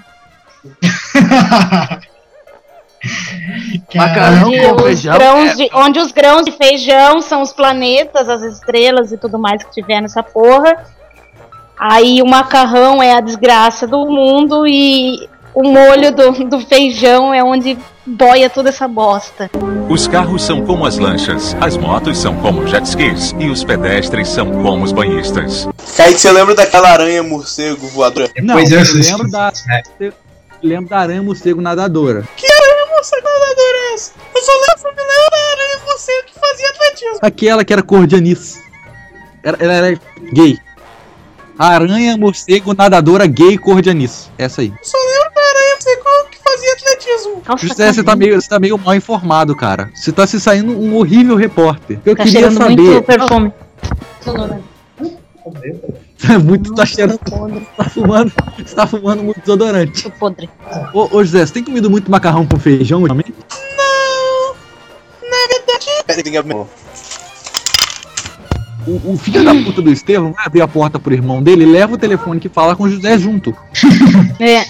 Macarrão 3.96 4.48
Onde 4.50 4.60
com 4.62 4.76
os, 4.76 4.82
feijão. 4.84 5.14
grãos 5.18 5.50
é- 5.50 5.54
de, 5.56 5.70
onde 5.74 6.00
os 6.00 6.12
grãos 6.12 6.44
de 6.46 6.52
feijão 6.52 7.22
são 7.22 7.42
os 7.42 7.52
planetas, 7.52 8.30
as 8.30 8.42
estrelas 8.44 9.12
e 9.12 9.18
tudo 9.18 9.38
mais 9.40 9.64
que 9.64 9.72
tiver 9.72 10.02
nessa 10.02 10.22
porra. 10.24 10.86
Aí 11.80 12.22
o 12.22 12.26
macarrão 12.28 13.02
é 13.02 13.14
a 13.14 13.20
desgraça 13.22 13.88
do 13.88 14.06
mundo 14.06 14.68
e 14.68 15.28
o 15.54 15.64
molho 15.64 16.12
do, 16.16 16.32
do 16.46 16.60
feijão 16.60 17.34
é 17.34 17.44
onde 17.44 17.78
boia 18.06 18.50
toda 18.50 18.70
essa 18.70 18.88
bosta. 18.88 19.50
Os 19.90 20.08
carros 20.08 20.44
são 20.44 20.64
como 20.64 20.86
as 20.86 20.98
lanchas, 20.98 21.56
as 21.60 21.76
motos 21.78 22.18
são 22.20 22.36
como 22.36 22.68
jet 22.68 22.86
skis 22.86 23.34
e 23.40 23.50
os 23.50 23.64
pedestres 23.64 24.28
são 24.30 24.50
como 24.64 24.84
os 24.84 24.92
banhistas. 24.92 25.68
Kaique, 25.98 26.20
você 26.22 26.32
lembra 26.32 26.54
daquela 26.56 26.90
aranha 26.90 27.24
morcego 27.24 27.88
voadora? 27.88 28.30
Não, 28.38 28.56
Depois 28.56 28.72
eu 28.72 28.78
eu 28.78 28.84
assisto. 28.84 29.12
lembro 29.18 29.32
da, 29.32 29.52
eu 30.00 30.14
lembro 30.62 30.90
da 30.90 31.00
aranha 31.00 31.24
morcego 31.24 31.62
nadadora. 31.62 32.24
Que 32.38 32.46
aranha 32.46 32.71
morcego 33.02 33.28
nadadora 33.28 33.78
é 33.78 33.94
essa? 33.96 34.14
Eu 34.36 34.42
só 34.42 34.52
lembro, 34.52 34.92
me 34.96 35.08
lembro 35.10 35.32
da 35.32 35.52
aranha 35.52 35.80
morcego 35.86 36.24
que 36.28 36.40
fazia 36.40 36.70
atletismo. 36.70 37.20
Aquela 37.22 37.66
que 37.66 37.74
era 37.74 37.82
cor 37.82 38.06
de 38.06 38.16
anis. 38.16 38.60
Era, 39.44 39.58
ela 39.60 39.74
era 39.74 40.00
gay. 40.34 40.60
Aranha 41.58 42.16
morcego 42.18 42.74
nadadora 42.76 43.26
gay 43.26 43.58
cor 43.58 43.82
de 43.82 43.90
anis. 43.90 44.30
Essa 44.38 44.62
aí. 44.62 44.68
Eu 44.68 44.86
só 44.86 44.98
lembro 44.98 45.34
da 45.34 45.42
aranha 45.42 45.74
morcego 45.74 46.30
que 46.30 46.38
fazia 46.44 46.74
atletismo. 46.74 47.44
Nossa, 47.48 47.68
José, 47.68 47.94
você 47.94 48.04
tá 48.04 48.16
meio, 48.16 48.40
você 48.40 48.48
tá 48.50 48.60
meio 48.60 48.78
mal 48.78 48.96
informado, 48.96 49.56
cara. 49.56 49.90
Você 49.96 50.12
tá 50.12 50.28
se 50.28 50.40
saindo 50.40 50.72
um 50.72 50.96
horrível 50.96 51.36
repórter. 51.36 52.00
Eu 52.06 52.16
tá 52.16 52.24
queria 52.24 52.52
saber. 52.52 52.82
muito 52.82 53.04
perfume. 53.04 53.52
muito 56.44 56.74
tá 56.74 56.86
cheirando. 56.86 57.20
Você 57.26 57.66
tá 57.78 57.84
fumando. 57.90 58.34
Você 58.58 58.76
tá 58.76 58.88
fumando 58.88 59.24
muito 59.24 59.40
desodorante. 59.42 60.04
Tô 60.04 60.12
podre. 60.12 60.50
Ô, 60.94 61.18
ô 61.18 61.24
José, 61.24 61.46
você 61.46 61.54
tem 61.54 61.64
comido 61.64 61.90
muito 61.90 62.10
macarrão 62.12 62.46
com 62.46 62.60
feijão 62.60 63.00
ultimamente? 63.00 63.34
Não, 63.78 64.56
na 65.30 65.48
verdade, 65.48 65.86
Peraí, 66.06 66.24
tem 66.24 66.34
que- 66.34 66.40
O, 68.88 69.14
o 69.14 69.18
filho 69.18 69.44
da 69.44 69.54
puta 69.54 69.82
do 69.82 69.92
Estevão 69.92 70.34
vai 70.34 70.46
abrir 70.46 70.62
a 70.62 70.68
porta 70.68 71.00
pro 71.00 71.14
irmão 71.14 71.42
dele 71.42 71.64
e 71.64 71.72
leva 71.72 71.94
o 71.94 71.98
telefone 71.98 72.40
que 72.40 72.50
fala 72.50 72.76
com 72.76 72.84
o 72.84 72.90
José 72.90 73.18
junto. 73.18 73.56
É. 74.40 74.66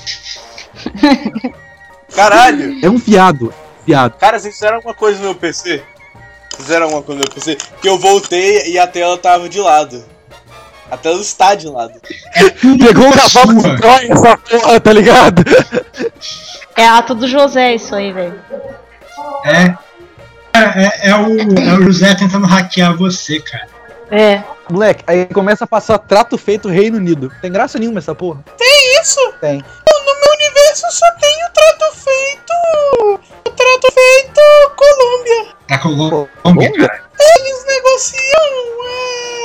Caralho! 2.13 2.77
É 2.83 2.89
um 2.89 2.99
fiado. 2.99 3.53
Fiado. 3.85 4.15
Cara, 4.19 4.37
vocês 4.39 4.53
fizeram 4.53 4.77
alguma 4.77 4.93
coisa 4.93 5.17
no 5.19 5.25
meu 5.25 5.35
PC? 5.35 5.81
Fizeram 6.57 6.85
alguma 6.87 7.01
coisa 7.01 7.21
no 7.21 7.25
meu 7.25 7.33
PC? 7.33 7.57
Que 7.81 7.87
eu 7.87 7.97
voltei 7.97 8.69
e 8.69 8.77
a 8.77 8.85
tela 8.85 9.17
tava 9.17 9.47
de 9.47 9.59
lado. 9.59 10.03
A 10.91 10.97
tela 10.97 11.21
está 11.21 11.55
de 11.55 11.67
lado. 11.67 11.93
Pegou 12.85 13.09
o 13.09 13.13
cavalo 13.13 13.55
de 13.55 13.77
Troia 13.77 14.11
essa 14.11 14.37
porra, 14.37 14.79
tá 14.79 14.93
ligado? 14.93 15.43
É 16.75 16.85
ato 16.85 17.15
do 17.15 17.27
José 17.27 17.75
isso 17.75 17.95
aí, 17.95 18.11
velho. 18.11 18.39
É. 19.45 19.73
É, 20.53 20.59
é, 20.59 21.09
é 21.09 21.15
o, 21.15 21.59
é 21.59 21.73
o 21.73 21.83
José 21.83 22.13
tentando 22.13 22.45
hackear 22.45 22.97
você, 22.97 23.39
cara. 23.39 23.67
É. 24.11 24.43
Moleque, 24.69 25.03
aí 25.07 25.25
começa 25.27 25.63
a 25.63 25.67
passar 25.67 25.97
trato 25.97 26.37
feito 26.37 26.67
Reino 26.67 26.97
Unido. 26.97 27.31
Tem 27.41 27.51
graça 27.51 27.79
nenhuma 27.79 27.99
essa 27.99 28.13
porra. 28.13 28.43
tem 28.57 29.01
isso. 29.01 29.33
Tem. 29.39 29.57
No 29.57 30.19
meu 30.19 30.33
universo 30.33 30.85
só 30.91 31.05
tem 31.19 31.45
o 31.45 31.49
trato 31.51 31.85
feito. 31.95 32.53
O 33.47 33.49
trato 33.49 33.91
feito 33.93 34.41
Colômbia. 34.75 35.55
Tá 35.67 35.77
com 35.77 35.89
o 35.89 36.27
Colômbia? 36.43 36.87
cara. 36.87 37.03
Eles 37.19 37.65
negociam 37.65 38.43
é, 38.87 39.40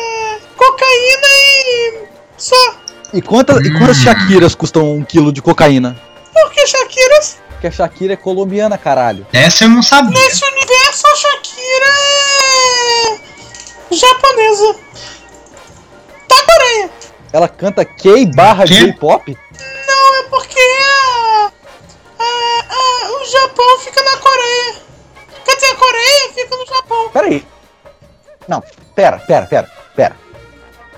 cocaína 0.57 1.27
e 1.27 2.05
só. 2.37 2.75
E, 3.13 3.23
quanta, 3.23 3.55
e 3.65 3.71
quantas 3.79 3.99
Shakiras 3.99 4.55
custam 4.55 4.95
um 4.97 5.05
quilo 5.05 5.33
de 5.33 5.41
cocaína? 5.41 6.01
Porque 6.33 6.67
Shakira, 6.67 7.21
Porque 7.51 7.67
a 7.69 7.71
Shakira 7.71 8.13
é 8.13 8.17
colombiana, 8.17 8.77
caralho. 8.77 9.27
Essa 9.33 9.65
eu 9.65 9.71
não 9.71 9.83
sabia. 9.83 10.11
nesse 10.19 10.45
universo, 10.45 11.07
a 11.07 11.17
Shakira 11.17 11.87
é 13.91 13.95
japonesa. 13.95 14.77
Da 16.29 16.37
Coreia. 16.45 16.91
Ela 17.33 17.49
canta 17.49 17.85
K 17.85 18.27
barra? 18.35 18.65
J-pop? 18.67 19.39
Não, 19.87 20.15
é 20.17 20.23
porque 20.25 20.59
a, 20.59 21.53
a- 22.19 22.65
a- 22.69 23.11
o 23.21 23.25
Japão 23.31 23.79
fica 23.81 24.03
na 24.03 24.17
Coreia. 24.19 24.75
Quer 25.45 25.55
dizer, 25.55 25.67
a 25.73 25.75
Coreia 25.77 26.33
fica 26.35 26.57
no 26.57 26.67
Japão. 26.67 27.09
Pera 27.11 27.27
aí. 27.27 27.47
Não, 28.49 28.63
pera, 28.95 29.19
pera, 29.21 29.47
pera, 29.47 29.71
pera. 29.95 30.17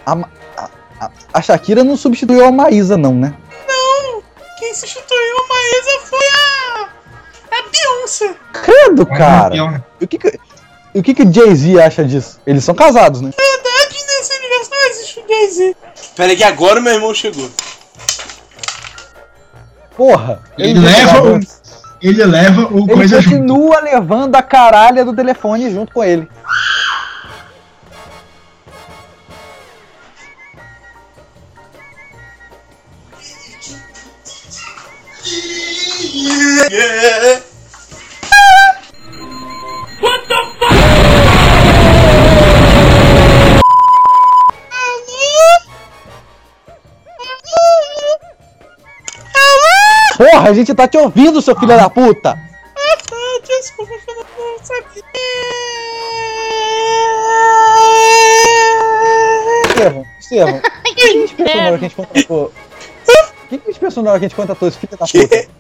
A, 0.08 0.70
a, 1.00 1.10
a, 1.34 1.42
Shakira 1.42 1.84
não 1.84 1.96
substituiu 1.96 2.44
a 2.46 2.50
Maísa, 2.50 2.96
não, 2.96 3.14
né? 3.14 3.34
Não, 3.68 4.22
quem 4.58 4.72
substituiu 4.72 5.36
a 5.36 5.48
Maísa 5.48 6.06
foi 6.06 6.26
a, 6.34 6.88
a 7.58 7.62
Beyoncé. 7.70 8.34
Credo, 8.52 9.04
cara. 9.04 9.54
E 10.00 10.04
o 10.04 10.08
que 10.08 10.18
que, 10.18 10.40
o 10.94 11.02
que, 11.02 11.14
que 11.14 11.22
o 11.22 11.32
Jay-Z 11.32 11.80
acha 11.82 12.04
disso? 12.04 12.40
Eles 12.46 12.64
são 12.64 12.74
casados, 12.74 13.20
né? 13.20 13.30
Verdade, 13.36 14.04
nesse 14.06 14.38
universo 14.38 14.70
não 14.70 14.90
existe 14.90 15.20
o 15.20 15.28
Jay-Z. 15.28 15.76
Pera 16.16 16.30
aí 16.30 16.36
que 16.36 16.44
agora 16.44 16.80
meu 16.80 16.94
irmão 16.94 17.12
chegou. 17.12 17.50
Porra. 19.94 20.42
Ele 20.56 20.78
leva 20.80 21.22
o-. 21.22 21.40
Ele 22.00 22.24
leva 22.24 22.72
o 22.72 22.78
Ele 22.84 22.94
coisa 22.94 23.20
junto. 23.20 23.36
continua 23.36 23.80
levando 23.80 24.34
a 24.36 24.42
caralha 24.42 25.04
do 25.04 25.14
telefone 25.14 25.70
junto 25.70 25.92
com 25.92 26.02
ele. 26.02 26.28
Yeah. 36.66 37.42
Porra, 50.18 50.50
a 50.50 50.52
gente 50.52 50.74
tá 50.74 50.88
te 50.88 50.98
ouvindo, 50.98 51.40
seu 51.40 51.54
filho 51.54 51.68
da 51.68 51.88
puta! 51.88 52.36
Desculpa, 53.46 53.92
eu 53.94 54.14
não 59.92 60.04
Estevão, 60.18 60.58
o 60.58 60.94
que 60.94 61.00
gente 61.12 61.34
pensou 61.34 61.54
na 61.54 61.68
hora 61.68 61.78
que 61.78 61.84
a 61.84 61.88
gente 61.88 61.94
contratou? 61.94 62.44
O 62.46 63.48
que, 63.48 63.58
que 63.58 63.68
pensou 63.78 64.02
na 64.02 64.10
hora 64.10 64.18
que 64.18 64.24
a 64.24 64.28
gente 64.28 64.36
contratou 64.36 64.68
esse 64.68 64.78
filho 64.78 64.96
da 64.98 65.06
puta? 65.06 65.57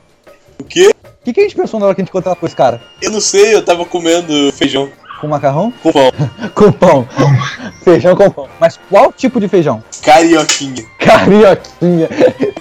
Que? 1.28 1.32
Que, 1.34 1.40
a 1.40 1.42
gente 1.42 1.56
pensou 1.56 1.78
na 1.78 1.86
hora 1.86 1.94
que 1.94 2.00
a 2.00 2.04
gente 2.04 2.12
contratou 2.12 2.46
esse 2.46 2.56
cara? 2.56 2.80
Eu 3.02 3.10
não 3.10 3.20
sei, 3.20 3.54
eu 3.54 3.62
tava 3.62 3.84
comendo 3.84 4.50
feijão 4.52 4.88
Com 5.20 5.28
macarrão? 5.28 5.72
com 5.82 5.92
pão. 5.92 6.10
Com 6.54 6.72
pão. 6.72 7.08
Feijão 7.84 8.16
com 8.16 8.30
pão. 8.30 8.48
Mas 8.58 8.78
qual 8.88 9.12
tipo 9.12 9.38
de 9.38 9.46
feijão? 9.46 9.82
Carioquinha. 10.02 10.84
Carioquinha. 10.98 12.08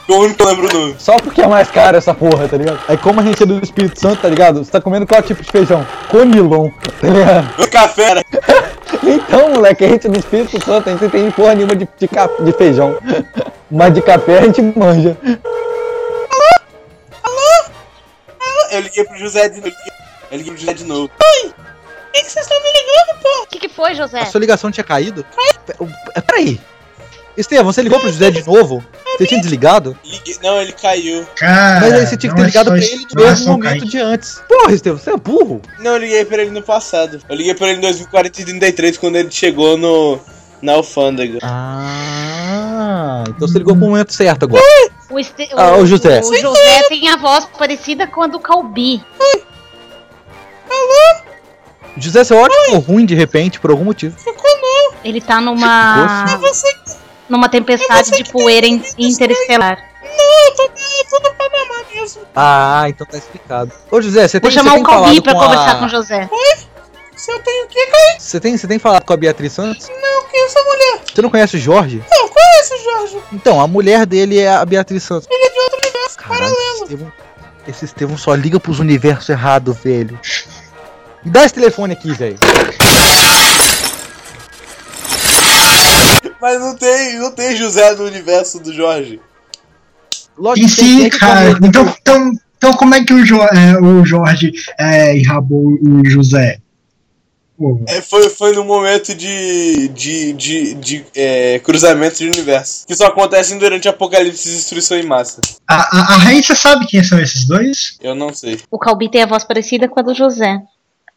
O 0.10 0.16
único 0.16 0.44
eu 0.44 0.48
lembro 0.48 0.70
o 0.70 0.74
nome. 0.74 0.96
Só 0.98 1.16
porque 1.18 1.42
é 1.42 1.48
mais 1.48 1.70
caro 1.70 1.96
essa 1.98 2.14
porra, 2.14 2.48
tá 2.48 2.58
ligado? 2.58 2.80
Aí 2.88 2.98
como 2.98 3.22
a 3.22 3.24
gente 3.24 3.42
é 3.42 3.46
do 3.46 3.64
Espírito 3.64 4.00
Santo, 4.00 4.22
tá 4.22 4.28
ligado? 4.28 4.64
Você 4.64 4.72
tá 4.72 4.82
comendo 4.82 5.08
qual 5.08 5.22
tipo 5.22 5.42
de 5.42 5.50
feijão? 5.50 5.86
Conilon, 6.10 6.70
tá 7.00 7.08
ligado? 7.08 7.70
Café 7.70 8.04
era. 8.04 8.24
Então, 9.04 9.52
moleque, 9.52 9.86
a 9.86 9.88
gente 9.88 10.08
é 10.08 10.10
do 10.10 10.20
Espírito 10.20 10.64
Santo, 10.64 10.90
a 10.90 10.92
gente 10.92 11.04
não 11.04 11.10
tem 11.10 11.32
porra 11.32 11.56
nenhuma 11.56 11.76
de, 11.76 11.88
de, 11.98 12.10
de 12.44 12.52
feijão. 12.54 12.98
Mas 13.70 13.94
de 13.94 14.02
café 14.02 14.40
a 14.40 14.42
gente 14.44 14.62
manja. 14.62 15.18
Eu 18.72 18.82
liguei 18.82 19.04
pro 19.04 19.18
José 19.18 19.50
de 19.50 19.62
novo. 19.62 19.74
Eu 20.32 20.38
liguei 20.38 20.52
pro 20.54 20.60
José 20.62 20.74
de 20.74 20.84
novo. 20.84 21.10
Por 21.10 22.12
que 22.14 22.24
que 22.24 22.32
vocês 22.32 22.46
estão 22.46 22.58
me 22.64 22.70
ligando, 22.72 23.22
pô? 23.22 23.44
O 23.44 23.48
que, 23.48 23.60
que 23.60 23.70
foi, 23.70 23.94
José? 23.96 24.20
A 24.22 24.26
sua 24.26 24.40
ligação 24.40 24.72
tinha 24.72 24.84
caído? 24.84 25.26
Pe- 25.66 26.22
Peraí. 26.22 26.60
Estevão, 27.38 27.66
você 27.72 27.84
ligou 27.84 28.00
pro 28.00 28.12
José 28.12 28.32
de 28.32 28.44
novo? 28.48 28.84
Você 29.18 29.28
tinha 29.28 29.40
desligado? 29.40 29.96
Liguei- 30.04 30.38
Não, 30.42 30.60
ele 30.60 30.72
caiu. 30.72 31.26
Cara, 31.36 31.82
Mas 31.82 31.94
aí 31.94 32.08
você 32.08 32.18
tinha 32.18 32.32
que 32.32 32.36
ter 32.38 32.42
é 32.44 32.46
ligado 32.48 32.66
pra 32.72 32.78
ele 32.78 33.08
no 33.14 33.24
é 33.24 33.26
mesmo 33.30 33.46
só 33.46 33.52
momento 33.52 33.86
de 33.86 34.00
antes. 34.00 34.42
Porra, 34.48 34.74
Estevam, 34.74 34.98
você 35.00 35.12
é 35.12 35.18
burro. 35.18 35.62
Não, 35.80 35.92
eu 35.92 35.98
liguei 36.00 36.26
pra 36.26 36.42
ele 36.42 36.50
no 36.52 36.64
passado. 36.64 37.22
Eu 37.30 37.36
liguei 37.36 37.54
pra 37.54 37.68
ele 37.68 37.78
em 37.78 37.82
2033 37.82 38.98
quando 38.98 39.16
ele 39.18 39.30
chegou 39.30 39.78
no 39.78 40.20
na 40.62 40.74
alfândega. 40.74 41.38
Ah, 41.44 43.24
então 43.28 43.48
você 43.48 43.60
ligou 43.60 43.76
pro 43.76 43.86
momento 43.86 44.12
certo 44.14 44.44
agora. 44.46 44.64
O, 45.10 45.18
este- 45.20 45.50
Ah, 45.56 45.78
o 45.78 45.86
José. 45.86 46.20
O 46.22 46.36
José 46.36 46.84
tem 46.90 47.10
a 47.10 47.16
voz 47.18 47.46
parecida 47.58 48.06
com 48.08 48.24
a 48.24 48.28
do 48.28 48.40
Calbi. 48.40 49.04
José, 51.98 52.24
seu 52.24 52.38
áudio 52.38 52.56
ficou 52.66 52.80
ruim 52.80 53.06
de 53.06 53.16
repente, 53.16 53.60
por 53.60 53.72
algum 53.72 53.86
motivo. 53.86 54.16
Ele 55.04 55.20
tá 55.22 55.42
numa. 55.42 56.26
É 56.32 56.38
você 56.38 56.68
numa 57.28 57.50
tempestade 57.50 58.12
de 58.12 58.32
poeira 58.32 58.68
in- 58.68 58.84
interestelar. 58.98 59.78
Não, 60.04 60.46
eu 60.48 60.56
tô, 60.56 60.64
eu 60.64 61.10
tô 61.22 61.30
no 61.30 61.36
Panamá 61.36 61.84
mesmo. 61.94 62.22
Ah, 62.36 62.86
então 62.88 63.06
tá 63.08 63.18
explicado. 63.18 63.72
Ô 63.92 64.02
José, 64.02 64.28
você 64.28 64.40
Vou 64.40 64.50
tem, 64.50 64.58
chamar 64.58 64.72
você 64.72 64.80
o 64.80 64.84
tem 64.84 64.94
Calbi 64.94 65.22
pra 65.22 65.34
com 65.34 65.40
conversar 65.40 65.72
a... 65.72 65.76
com 65.76 65.86
o 65.86 65.90
José. 65.90 66.30
Se 67.16 67.32
eu 67.32 67.40
tenho 67.40 67.66
o 67.66 67.68
que, 67.68 67.86
Kaique? 67.88 68.22
Você 68.24 68.40
tem, 68.40 68.56
você 68.58 68.68
tem 68.68 68.80
falado 68.80 69.04
com 69.04 69.14
a 69.14 69.18
Beatriz 69.18 69.52
Santos? 69.54 69.90
Não, 69.90 70.24
quem 70.30 70.40
é 70.40 70.46
essa 70.46 70.62
mulher? 70.64 71.00
Você 71.14 71.22
não 71.22 71.30
conhece 71.30 71.58
o 71.58 71.60
Jorge? 71.60 72.04
Não, 72.12 72.28
qual 72.30 72.46
é 72.46 72.57
esse 72.60 72.84
Jorge? 72.84 73.18
Então, 73.34 73.60
a 73.62 73.68
mulher 73.68 74.06
dele 74.06 74.40
é 74.40 74.50
a 74.50 74.66
Beatriz 74.66 75.04
Santos. 75.04 75.28
Ele 75.30 75.44
é 75.46 75.50
de 75.52 75.60
outro 75.60 75.80
universo 75.84 76.18
Caralho, 76.18 76.40
paralelo. 76.40 76.74
esse 76.74 76.84
Estevão, 76.84 77.12
esse 77.68 77.86
Estevão 77.86 78.18
só 78.18 78.36
liga 78.36 78.60
pros 78.60 78.80
universos 78.80 79.30
errados, 79.30 79.78
velho. 79.78 80.20
Me 81.24 81.32
dá 81.32 81.44
esse 81.46 81.54
telefone 81.54 81.94
aqui, 81.94 82.12
velho. 82.14 82.38
Mas 86.40 86.60
não 86.60 86.76
tem, 86.76 87.20
não 87.20 87.32
tem 87.32 87.56
José 87.56 87.94
no 87.96 88.06
universo 88.06 88.60
do 88.60 88.74
Jorge. 88.74 89.20
Lógico 90.38 90.68
E 90.68 90.70
que 90.70 90.76
sim, 90.82 91.10
cara. 91.10 91.50
Então, 91.64 91.96
então, 92.02 92.32
então 92.58 92.74
como 92.74 92.94
é 92.94 93.04
que 93.04 93.14
o, 93.14 93.26
Jo- 93.26 93.42
é, 93.42 93.78
o 93.82 94.06
Jorge 94.06 94.52
é, 94.80 95.18
enrabou 95.18 95.78
o 95.82 96.08
José? 96.08 96.60
Pô, 97.58 97.82
É, 97.88 98.02
foi, 98.02 98.30
foi 98.30 98.54
no 98.54 98.64
momento 98.64 99.16
de, 99.16 99.88
de, 99.88 100.34
de, 100.34 100.74
de 100.76 101.06
é, 101.16 101.60
cruzamento 101.60 102.18
de 102.18 102.28
universo. 102.28 102.86
Que 102.86 102.96
só 102.96 103.08
acontecem 103.08 103.58
durante 103.58 103.90
apocalipse 103.90 104.48
e 104.48 104.52
destruição 104.54 104.98
em 104.98 105.06
massa. 105.06 105.42
a, 105.68 105.76
a, 105.76 106.16
a 106.18 106.56
sabe 106.56 106.86
quem 106.86 107.04
são 107.04 107.20
esses 107.20 107.48
dois? 107.48 107.98
Eu 108.02 108.14
não 108.14 108.32
sei. 108.34 108.60
O 108.70 108.78
Calbi 108.78 109.10
tem 109.10 109.24
a 109.24 109.28
voz 109.28 109.44
parecida 109.44 109.88
com 109.88 110.00
a 110.00 110.04
do 110.04 110.14
José. 110.14 110.62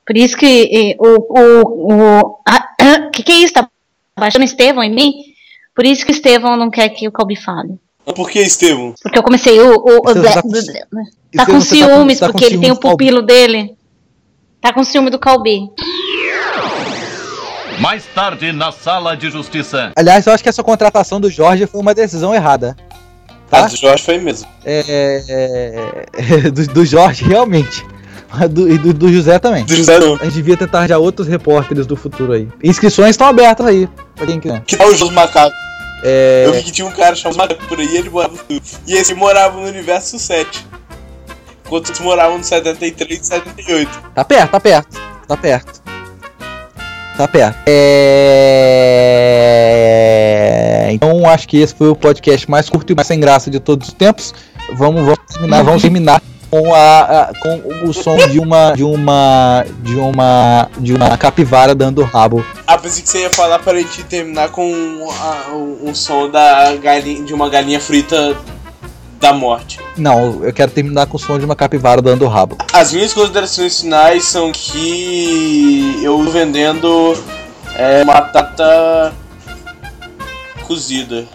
Por 0.07 0.17
isso 0.17 0.37
que 0.37 0.47
eh, 0.73 0.97
o. 0.99 1.39
o, 1.39 1.93
o 1.93 2.39
ah, 2.49 2.69
que 3.13 3.23
que 3.23 3.33
é 3.33 3.37
isso? 3.37 3.53
Tá 3.55 3.69
baixando 4.19 4.45
Estevão 4.45 4.83
em 4.83 4.95
mim? 4.95 5.13
Por 5.75 5.85
isso 5.85 6.05
que 6.05 6.11
o 6.11 6.15
Estevão 6.15 6.57
não 6.57 6.71
quer 6.71 6.89
que 6.89 7.07
o 7.07 7.13
Calbi 7.13 7.37
fale. 7.37 7.79
Por 8.17 8.29
que, 8.29 8.41
Estevam? 8.41 8.95
Porque 9.03 9.19
eu 9.19 9.23
comecei 9.23 9.61
o. 9.61 9.75
o, 9.77 10.01
o 10.07 10.11
Estevão, 10.11 10.33
tá 10.33 10.43
com- 10.43 10.51
tá 10.51 10.59
Estevão, 10.59 10.87
com 10.91 11.01
você 11.31 11.37
tá 11.37 11.47
com- 11.47 11.61
ciúmes, 11.61 12.19
tá 12.19 12.27
com 12.27 12.33
porque 12.33 12.45
ele 12.47 12.59
tem 12.59 12.73
o 12.73 12.75
ciúmes 12.75 12.91
pupilo 12.91 13.23
dele. 13.23 13.77
Tá 14.61 14.73
com 14.73 14.83
ciúme 14.85 15.11
do 15.11 15.19
Calbi. 15.19 15.71
Mais 17.81 18.05
tarde 18.15 18.53
na 18.53 18.71
Sala 18.73 19.17
de 19.17 19.31
Justiça. 19.31 19.93
Aliás, 19.97 20.27
eu 20.27 20.33
acho 20.33 20.43
que 20.43 20.49
essa 20.49 20.63
contratação 20.63 21.21
do 21.21 21.31
Jorge 21.31 21.67
foi 21.67 21.81
uma 21.81 21.95
decisão 21.95 22.35
errada. 22.35 22.77
A 23.29 23.63
Tá? 23.63 23.67
do 23.67 23.77
Jorge 23.77 24.05
foi 24.05 24.19
mesmo. 24.19 24.47
É, 24.65 24.85
é, 25.29 26.07
é, 26.47 26.51
do, 26.53 26.67
do 26.69 26.85
Jorge, 26.85 27.25
realmente. 27.25 27.85
Do- 28.51 28.71
E 28.71 28.79
do, 28.79 28.95
do 28.95 29.13
José 29.13 29.39
também. 29.41 29.65
Do 29.65 29.75
José 29.75 29.99
não. 29.99 30.15
A 30.15 30.25
gente 30.25 30.35
devia 30.35 30.57
tentar 30.57 30.87
já 30.87 30.99
outros 30.99 31.27
repórteres 31.27 31.85
do 31.87 31.97
futuro 31.97 32.33
aí. 32.33 32.49
Inscrições 32.63 33.11
estão 33.11 33.27
abertas 33.27 33.67
aí, 33.67 33.89
pra 34.15 34.25
quem 34.27 34.39
quiser. 34.39 34.61
Que 34.65 34.77
tal 34.77 34.87
o 34.89 34.95
José 34.95 35.13
Macaco? 35.13 35.57
É, 36.05 36.45
Eu 36.47 36.53
vi 36.53 36.63
que 36.63 36.71
tinha 36.71 36.87
um 36.87 36.93
cara 36.93 37.17
chamado 37.17 37.39
Macaco 37.39 37.67
por 37.67 37.81
aí 37.81 37.87
e 37.89 37.97
ele 37.97 38.09
morava 38.09 38.35
no 38.35 38.61
E 38.87 38.93
esse 38.95 39.15
morava 39.15 39.59
no 39.59 39.67
universo 39.67 40.17
7. 40.19 40.65
Enquanto 41.67 41.87
outros 41.89 41.99
moravam 42.01 42.39
no 42.39 42.45
73 42.45 43.21
e 43.21 43.25
78. 43.27 44.03
Tá 44.15 44.25
perto, 44.25 44.51
tá 44.53 44.61
perto. 44.61 45.01
Tá 45.27 45.37
perto. 45.37 45.80
Tá 47.21 47.29
perto. 47.29 47.59
É... 49.61 50.89
Então 50.93 51.29
acho 51.29 51.47
que 51.47 51.59
esse 51.59 51.75
foi 51.75 51.89
o 51.91 51.95
podcast 51.95 52.51
mais 52.51 52.71
curto 52.71 52.91
e 52.93 52.97
mais 52.97 53.07
sem 53.07 53.21
graça 53.21 53.51
de 53.51 53.61
todos 53.61 53.89
os 53.89 53.95
tempos. 53.95 54.33
Vamos, 54.73 55.03
vamos 55.03 55.19
terminar, 55.31 55.63
vamos 55.63 55.83
terminar 55.83 56.23
com, 56.51 56.75
a, 56.75 57.01
a- 57.01 57.31
com 57.43 57.61
o 57.87 57.93
som 57.93 58.17
de 58.29 58.39
uma 58.41 58.73
de 58.73 58.83
uma 58.85 59.67
de 59.83 59.97
uma 59.97 60.69
de 60.79 60.95
uma 60.95 61.19
capivara 61.19 61.75
dando 61.75 62.03
rabo. 62.05 62.43
Ah, 62.67 62.79
pensei 62.79 63.03
que 63.03 63.11
você 63.11 63.21
ia 63.25 63.31
falar 63.31 63.59
pra 63.59 63.77
gente 63.77 64.03
terminar 64.05 64.49
com 64.49 65.07
a- 65.21 65.51
um, 65.53 65.91
um 65.91 65.95
som 65.95 66.27
da 66.31 66.75
galinha, 66.77 67.23
de 67.23 67.35
uma 67.35 67.51
galinha 67.51 67.81
frita 67.81 68.35
da 69.21 69.33
morte. 69.33 69.79
Não, 69.97 70.43
eu 70.43 70.53
quero 70.53 70.73
terminar 70.73 71.07
com 71.07 71.17
o 71.17 71.21
som 71.21 71.39
de 71.39 71.45
uma 71.45 71.55
capivara 71.55 72.01
dando 72.01 72.27
rabo. 72.27 72.57
As 72.73 72.93
minhas 72.93 73.13
considerações 73.13 73.81
finais 73.81 74.25
são 74.25 74.51
que 74.51 76.01
eu 76.03 76.23
vendendo 76.31 77.15
é, 77.77 78.03
batata 78.05 79.13
cozida 80.67 81.27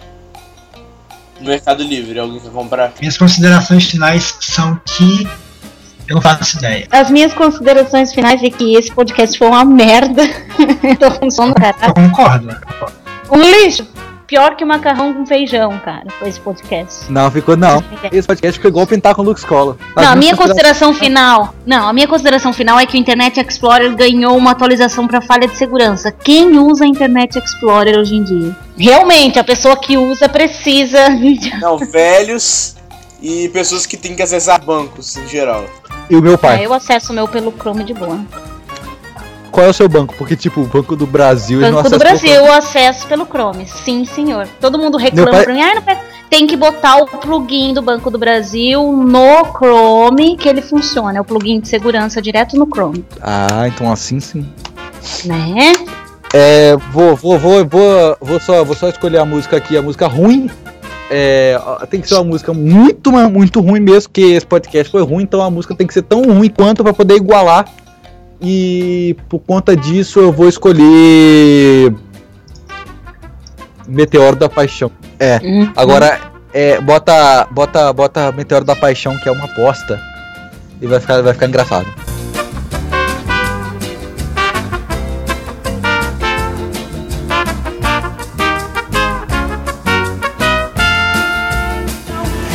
no 1.40 1.46
Mercado 1.48 1.84
Livre. 1.84 2.18
Alguém 2.18 2.40
quer 2.40 2.50
comprar? 2.50 2.92
Minhas 3.00 3.16
considerações 3.16 3.88
finais 3.88 4.36
são 4.40 4.80
que 4.84 5.28
eu 6.08 6.14
não 6.14 6.22
faço 6.22 6.58
ideia. 6.58 6.86
As 6.90 7.10
minhas 7.10 7.32
considerações 7.34 8.12
finais 8.12 8.42
é 8.42 8.50
que 8.50 8.74
esse 8.74 8.90
podcast 8.92 9.38
foi 9.38 9.48
uma 9.48 9.64
merda. 9.64 10.22
Tô 10.98 11.10
com 11.18 11.30
sono 11.30 11.54
do 11.54 11.62
Eu 11.64 11.94
concordo. 11.94 12.56
Um 13.30 13.40
lixo. 13.40 13.86
Pior 14.26 14.56
que 14.56 14.64
macarrão 14.64 15.14
com 15.14 15.24
feijão, 15.24 15.78
cara, 15.84 16.04
foi 16.18 16.28
esse 16.28 16.40
podcast. 16.40 17.10
Não, 17.10 17.30
ficou 17.30 17.56
não. 17.56 17.82
Esse 18.10 18.26
podcast 18.26 18.58
ficou 18.58 18.68
igual 18.68 18.86
pintar 18.86 19.14
com 19.14 19.36
Scholar. 19.36 19.76
As 19.94 20.04
Não, 20.04 20.12
a 20.12 20.16
minha 20.16 20.36
consideração 20.36 20.92
final. 20.92 21.54
Não, 21.64 21.88
a 21.88 21.92
minha 21.92 22.08
consideração 22.08 22.52
final 22.52 22.78
é 22.78 22.86
que 22.86 22.96
o 22.96 22.98
Internet 22.98 23.38
Explorer 23.40 23.94
ganhou 23.94 24.36
uma 24.36 24.50
atualização 24.50 25.06
para 25.06 25.20
falha 25.20 25.46
de 25.46 25.56
segurança. 25.56 26.10
Quem 26.10 26.58
usa 26.58 26.84
Internet 26.84 27.38
Explorer 27.38 27.96
hoje 27.98 28.16
em 28.16 28.24
dia? 28.24 28.56
Realmente, 28.76 29.38
a 29.38 29.44
pessoa 29.44 29.76
que 29.76 29.96
usa 29.96 30.28
precisa. 30.28 31.08
Não, 31.60 31.78
velhos 31.78 32.74
e 33.22 33.48
pessoas 33.50 33.86
que 33.86 33.96
têm 33.96 34.16
que 34.16 34.22
acessar 34.22 34.60
bancos 34.64 35.16
em 35.16 35.26
geral. 35.28 35.64
E 36.10 36.16
o 36.16 36.22
meu 36.22 36.36
pai. 36.36 36.64
eu 36.64 36.72
acesso 36.72 37.12
o 37.12 37.14
meu 37.14 37.28
pelo 37.28 37.52
Chrome 37.52 37.84
de 37.84 37.94
boa. 37.94 38.20
Qual 39.50 39.66
é 39.66 39.70
o 39.70 39.72
seu 39.72 39.88
banco? 39.88 40.14
Porque, 40.18 40.36
tipo, 40.36 40.60
o 40.60 40.64
Banco 40.66 40.94
do 40.96 41.06
Brasil... 41.06 41.60
Banco 41.60 41.88
do 41.88 41.98
Brasil, 41.98 42.30
eu 42.30 42.52
acesso 42.52 43.06
pelo 43.06 43.24
Chrome. 43.26 43.66
Sim, 43.66 44.04
senhor. 44.04 44.46
Todo 44.60 44.78
mundo 44.78 44.98
reclama 44.98 45.30
pai- 45.30 45.44
pra 45.44 45.54
mim. 45.54 45.62
"Ai, 45.62 45.74
não 45.74 45.82
tem 46.28 46.46
que 46.46 46.56
botar 46.56 46.96
o 46.96 47.06
plugin 47.06 47.72
do 47.72 47.80
Banco 47.80 48.10
do 48.10 48.18
Brasil 48.18 48.82
no 48.92 49.44
Chrome 49.56 50.36
que 50.36 50.48
ele 50.48 50.60
funciona. 50.60 51.16
É 51.18 51.20
o 51.20 51.24
plugin 51.24 51.60
de 51.60 51.68
segurança 51.68 52.20
direto 52.20 52.56
no 52.56 52.66
Chrome. 52.66 53.04
Ah, 53.22 53.66
então 53.68 53.90
assim 53.90 54.20
sim. 54.20 54.46
Né? 55.24 55.72
É, 56.34 56.76
vou, 56.92 57.14
vou, 57.16 57.38
vou, 57.38 57.64
vou, 57.64 58.16
vou 58.20 58.40
só, 58.40 58.64
vou 58.64 58.74
só 58.74 58.88
escolher 58.88 59.18
a 59.18 59.24
música 59.24 59.56
aqui, 59.56 59.76
a 59.76 59.82
música 59.82 60.06
ruim. 60.06 60.50
É, 61.08 61.56
tem 61.88 62.00
que 62.00 62.08
ser 62.08 62.14
uma 62.14 62.24
música 62.24 62.52
muito, 62.52 63.12
muito 63.12 63.60
ruim 63.60 63.78
mesmo, 63.80 64.10
porque 64.10 64.22
esse 64.32 64.44
podcast 64.44 64.90
foi 64.90 65.02
ruim, 65.04 65.22
então 65.22 65.40
a 65.40 65.48
música 65.48 65.74
tem 65.74 65.86
que 65.86 65.94
ser 65.94 66.02
tão 66.02 66.22
ruim 66.24 66.50
quanto 66.50 66.82
pra 66.82 66.92
poder 66.92 67.14
igualar. 67.14 67.64
E 68.40 69.16
por 69.28 69.38
conta 69.40 69.74
disso 69.76 70.20
eu 70.20 70.30
vou 70.32 70.48
escolher 70.48 71.92
Meteoro 73.88 74.36
da 74.36 74.48
Paixão. 74.48 74.90
É, 75.18 75.40
Hum. 75.42 75.70
agora 75.76 76.20
é, 76.52 76.80
bota, 76.80 77.46
bota, 77.50 77.92
bota 77.92 78.32
Meteoro 78.32 78.64
da 78.64 78.76
Paixão, 78.76 79.16
que 79.18 79.28
é 79.28 79.32
uma 79.32 79.44
aposta, 79.46 80.00
e 80.80 80.86
vai 80.86 81.00
ficar, 81.00 81.22
vai 81.22 81.32
ficar 81.32 81.46
engraçado. 81.46 81.86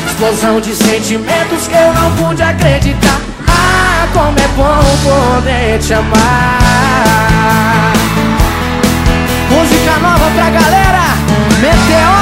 Explosão 0.07 0.59
de 0.61 0.75
sentimentos 0.75 1.67
que 1.67 1.75
eu 1.75 1.93
não 1.93 2.15
pude 2.15 2.41
acreditar. 2.41 3.19
Como 4.13 4.37
é 4.37 4.47
bom 4.57 4.83
poder 5.03 5.79
te 5.79 5.93
amar. 5.93 6.59
Música 9.49 9.99
nova 9.99 10.29
pra 10.35 10.49
galera, 10.49 11.03
Meteoro. 11.61 12.21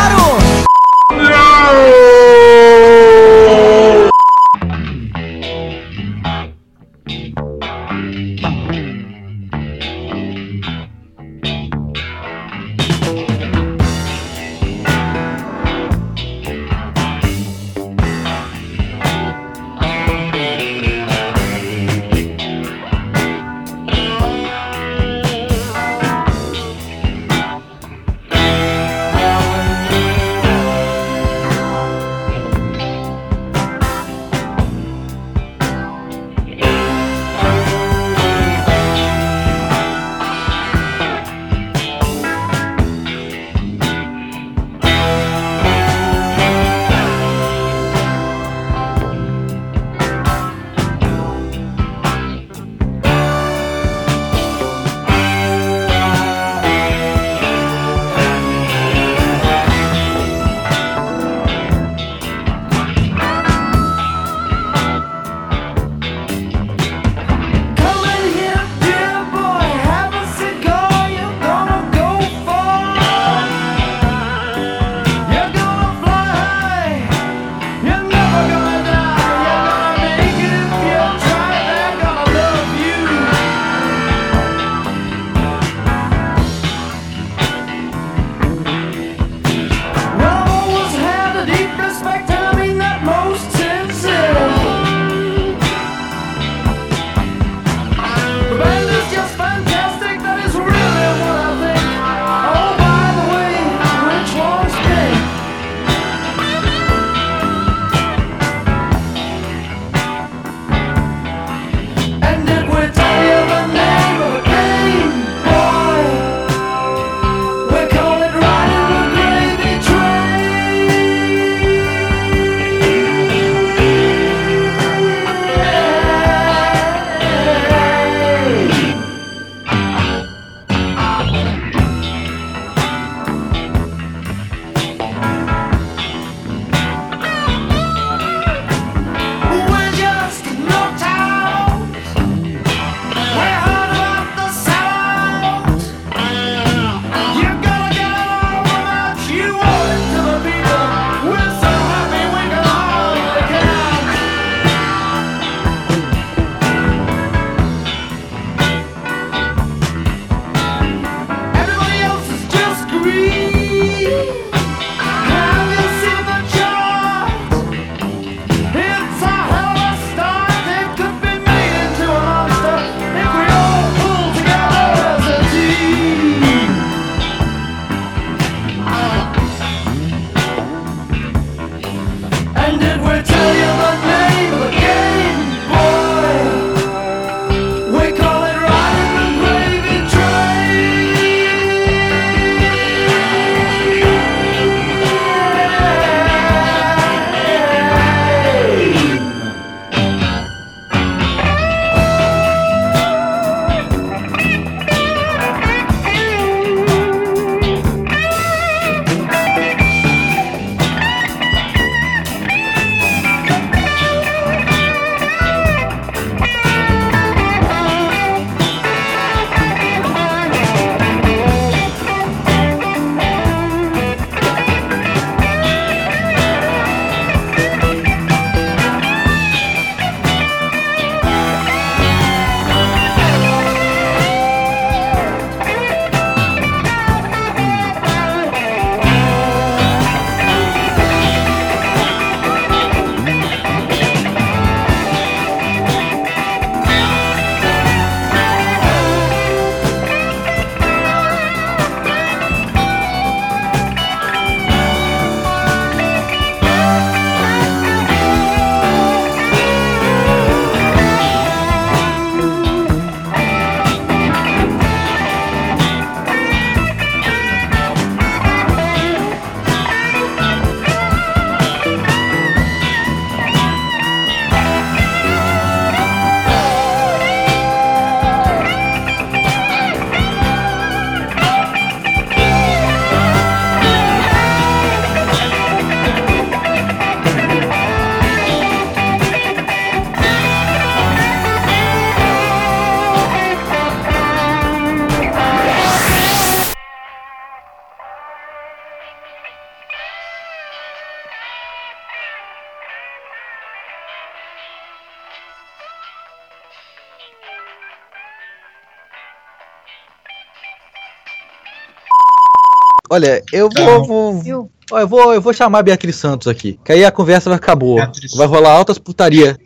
Olha, 313.09 313.41
eu 313.51 313.69
vou. 313.75 313.85
Não. 313.85 314.05
vou- 314.05 314.69
eu 314.91 315.07
vou, 315.07 315.33
eu 315.33 315.41
vou 315.41 315.53
chamar 315.53 315.79
a 315.79 315.83
Beatriz 315.83 316.15
Santos 316.15 316.47
aqui. 316.47 316.79
Que 316.83 316.93
aí 316.93 317.05
a 317.05 317.11
conversa 317.11 317.49
vai 317.49 317.57
ficar 317.59 317.75
boa. 317.75 318.01
Beatriz. 318.05 318.33
Vai 318.35 318.47
rolar 318.47 318.71
altas 318.71 318.97
putaria. 318.97 319.57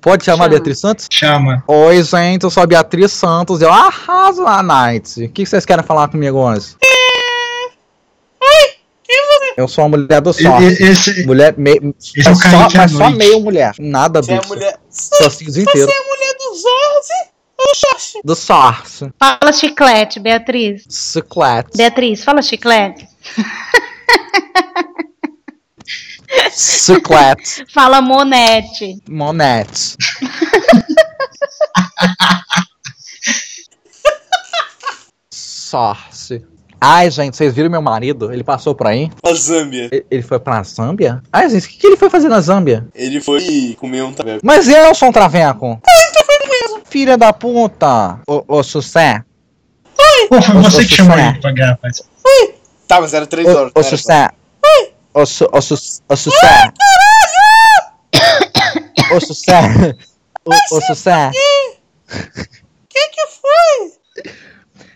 Pode 0.00 0.24
chamar 0.24 0.44
a 0.44 0.46
Chama. 0.46 0.48
Beatriz 0.50 0.78
Santos? 0.80 1.08
Chama. 1.10 1.64
Oi, 1.66 2.02
gente, 2.02 2.44
eu 2.44 2.50
sou 2.50 2.62
a 2.62 2.66
Beatriz 2.66 3.12
Santos. 3.12 3.60
Eu 3.60 3.70
arraso 3.72 4.46
a 4.46 4.62
Night. 4.62 5.24
O 5.24 5.28
que 5.28 5.44
vocês 5.44 5.66
querem 5.66 5.84
falar 5.84 6.08
comigo 6.08 6.38
hoje? 6.38 6.76
Eu 9.56 9.68
sou 9.68 9.84
uma 9.84 9.98
mulher 9.98 10.20
do 10.20 10.30
Esse, 10.30 11.26
Mulher 11.26 11.54
meio. 11.58 11.94
Esse 11.98 12.20
é 12.28 12.34
só, 12.34 12.68
mas 12.74 12.92
só 12.92 13.10
meio 13.10 13.40
mulher. 13.40 13.74
Nada, 13.78 14.22
Você 14.22 14.32
é 14.32 14.36
bicho. 14.38 14.48
mulher. 14.48 14.78
Só. 14.88 15.28
Você 15.28 15.44
é 15.44 15.54
mulher 15.54 16.34
do 16.38 16.44
Jorge 16.44 16.54
ou 16.54 17.02
Jorge? 17.02 17.30
Do 18.24 18.34
sorte. 18.34 19.10
Fala 19.18 19.52
chiclete, 19.52 20.18
Beatriz. 20.20 20.84
Chiclete. 20.90 21.76
Beatriz, 21.76 22.24
fala 22.24 22.42
chiclete. 22.42 23.08
Chiclete. 26.52 27.64
Fala 27.72 28.00
monete. 28.00 29.00
Monete. 29.08 29.96
Sorte. 35.30 36.44
Ai, 36.80 37.10
gente, 37.10 37.36
vocês 37.36 37.54
viram 37.54 37.68
meu 37.68 37.82
marido? 37.82 38.32
Ele 38.32 38.42
passou 38.42 38.74
por 38.74 38.86
aí? 38.86 39.10
A 39.22 39.34
Zâmbia. 39.34 39.90
Ele 40.10 40.22
foi 40.22 40.38
pra 40.38 40.62
Zâmbia? 40.62 41.22
Ai, 41.30 41.48
gente, 41.50 41.66
o 41.66 41.68
que, 41.68 41.76
que 41.76 41.86
ele 41.86 41.96
foi 41.96 42.08
fazer 42.08 42.28
na 42.28 42.40
Zâmbia? 42.40 42.88
Ele 42.94 43.20
foi 43.20 43.76
comer 43.78 44.02
um 44.02 44.12
tabeco. 44.12 44.40
Mas 44.42 44.66
eu 44.66 44.94
sou 44.94 45.10
um 45.10 45.12
traveco. 45.12 45.78
Filha 46.90 47.16
da 47.16 47.32
puta. 47.32 48.20
Ô, 48.26 48.44
ô, 48.48 48.62
Sussé. 48.62 49.24
Pô, 50.28 50.42
foi 50.42 50.56
Ô, 50.56 50.62
você 50.62 50.76
ô, 50.78 50.80
que 50.80 50.88
chamou 50.94 51.18
ele 51.18 51.32
pra 51.32 51.40
pagar, 51.50 51.68
rapaz. 51.70 52.02
Tá, 52.88 53.00
mas 53.00 53.14
era 53.14 53.26
três 53.26 53.46
Ô, 53.46 53.50
horas. 53.50 53.72
ô, 53.74 53.80
não 53.80 53.86
era 53.86 53.96
Sussé. 53.96 54.28
Ô, 55.14 55.26
Su- 55.26 55.48
ô, 55.52 55.60
Su- 55.60 56.02
ô, 56.08 56.16
Sussé. 56.16 56.72
Ô, 59.12 59.20
Sussé. 59.20 59.96
Ô, 60.44 60.50
ô, 60.76 60.80
Sussé. 60.82 61.30
Que 62.88 63.08
que 63.08 63.26
foi? 63.40 64.32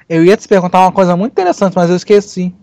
Eu 0.09 0.25
ia 0.25 0.37
te 0.37 0.47
perguntar 0.49 0.81
uma 0.81 0.93
coisa 0.93 1.17
muito 1.17 1.33
interessante, 1.33 1.75
mas 1.77 1.89
eu 1.91 1.97
esqueci. 1.97 2.55